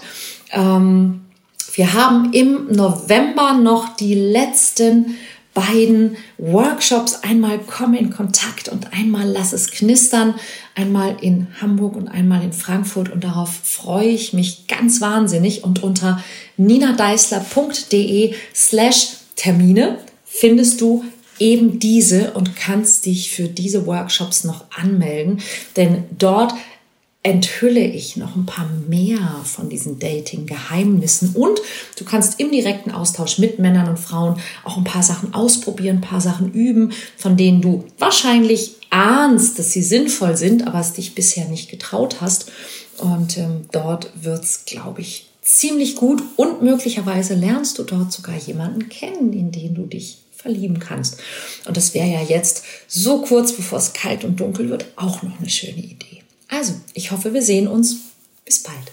ähm, 0.50 1.25
wir 1.74 1.92
haben 1.92 2.32
im 2.32 2.68
November 2.68 3.54
noch 3.54 3.96
die 3.96 4.14
letzten 4.14 5.16
beiden 5.56 6.16
Workshops. 6.36 7.20
Einmal 7.22 7.58
komm 7.58 7.94
in 7.94 8.10
Kontakt 8.10 8.68
und 8.68 8.92
einmal 8.92 9.26
lass 9.26 9.52
es 9.52 9.70
knistern. 9.70 10.34
Einmal 10.74 11.16
in 11.20 11.48
Hamburg 11.60 11.96
und 11.96 12.08
einmal 12.08 12.42
in 12.42 12.52
Frankfurt. 12.52 13.10
Und 13.10 13.24
darauf 13.24 13.50
freue 13.64 14.08
ich 14.08 14.34
mich 14.34 14.66
ganz 14.66 15.00
wahnsinnig. 15.00 15.64
Und 15.64 15.82
unter 15.82 16.22
ninadeisler.de 16.58 18.34
slash 18.54 19.08
Termine 19.34 19.98
findest 20.24 20.80
du 20.80 21.04
eben 21.38 21.78
diese 21.78 22.32
und 22.32 22.56
kannst 22.56 23.06
dich 23.06 23.30
für 23.30 23.48
diese 23.48 23.86
Workshops 23.86 24.44
noch 24.44 24.64
anmelden. 24.70 25.40
Denn 25.76 26.04
dort 26.18 26.54
enthülle 27.26 27.84
ich 27.84 28.16
noch 28.16 28.36
ein 28.36 28.46
paar 28.46 28.70
mehr 28.88 29.18
von 29.44 29.68
diesen 29.68 29.98
Dating-Geheimnissen 29.98 31.30
und 31.34 31.60
du 31.98 32.04
kannst 32.04 32.38
im 32.38 32.52
direkten 32.52 32.92
Austausch 32.92 33.38
mit 33.38 33.58
Männern 33.58 33.88
und 33.88 33.98
Frauen 33.98 34.38
auch 34.62 34.76
ein 34.76 34.84
paar 34.84 35.02
Sachen 35.02 35.34
ausprobieren, 35.34 35.96
ein 35.96 36.02
paar 36.02 36.20
Sachen 36.20 36.52
üben, 36.52 36.92
von 37.16 37.36
denen 37.36 37.60
du 37.62 37.84
wahrscheinlich 37.98 38.76
ahnst, 38.90 39.58
dass 39.58 39.72
sie 39.72 39.82
sinnvoll 39.82 40.36
sind, 40.36 40.68
aber 40.68 40.78
es 40.78 40.92
dich 40.92 41.16
bisher 41.16 41.46
nicht 41.46 41.68
getraut 41.68 42.20
hast. 42.20 42.52
Und 42.98 43.36
ähm, 43.38 43.66
dort 43.72 44.08
es, 44.24 44.64
glaube 44.64 45.00
ich, 45.00 45.26
ziemlich 45.42 45.96
gut 45.96 46.22
und 46.36 46.62
möglicherweise 46.62 47.34
lernst 47.34 47.76
du 47.80 47.82
dort 47.82 48.12
sogar 48.12 48.36
jemanden 48.36 48.88
kennen, 48.88 49.32
in 49.32 49.50
den 49.50 49.74
du 49.74 49.86
dich 49.86 50.18
verlieben 50.36 50.78
kannst. 50.78 51.18
Und 51.66 51.76
das 51.76 51.92
wäre 51.92 52.08
ja 52.08 52.22
jetzt 52.22 52.62
so 52.86 53.22
kurz 53.22 53.52
bevor 53.52 53.78
es 53.78 53.92
kalt 53.94 54.22
und 54.22 54.38
dunkel 54.38 54.70
wird 54.70 54.86
auch 54.94 55.24
noch 55.24 55.40
eine 55.40 55.50
schöne 55.50 55.82
Idee. 55.82 56.15
Also, 56.48 56.74
ich 56.94 57.10
hoffe, 57.10 57.34
wir 57.34 57.42
sehen 57.42 57.68
uns. 57.68 57.96
Bis 58.44 58.62
bald. 58.62 58.92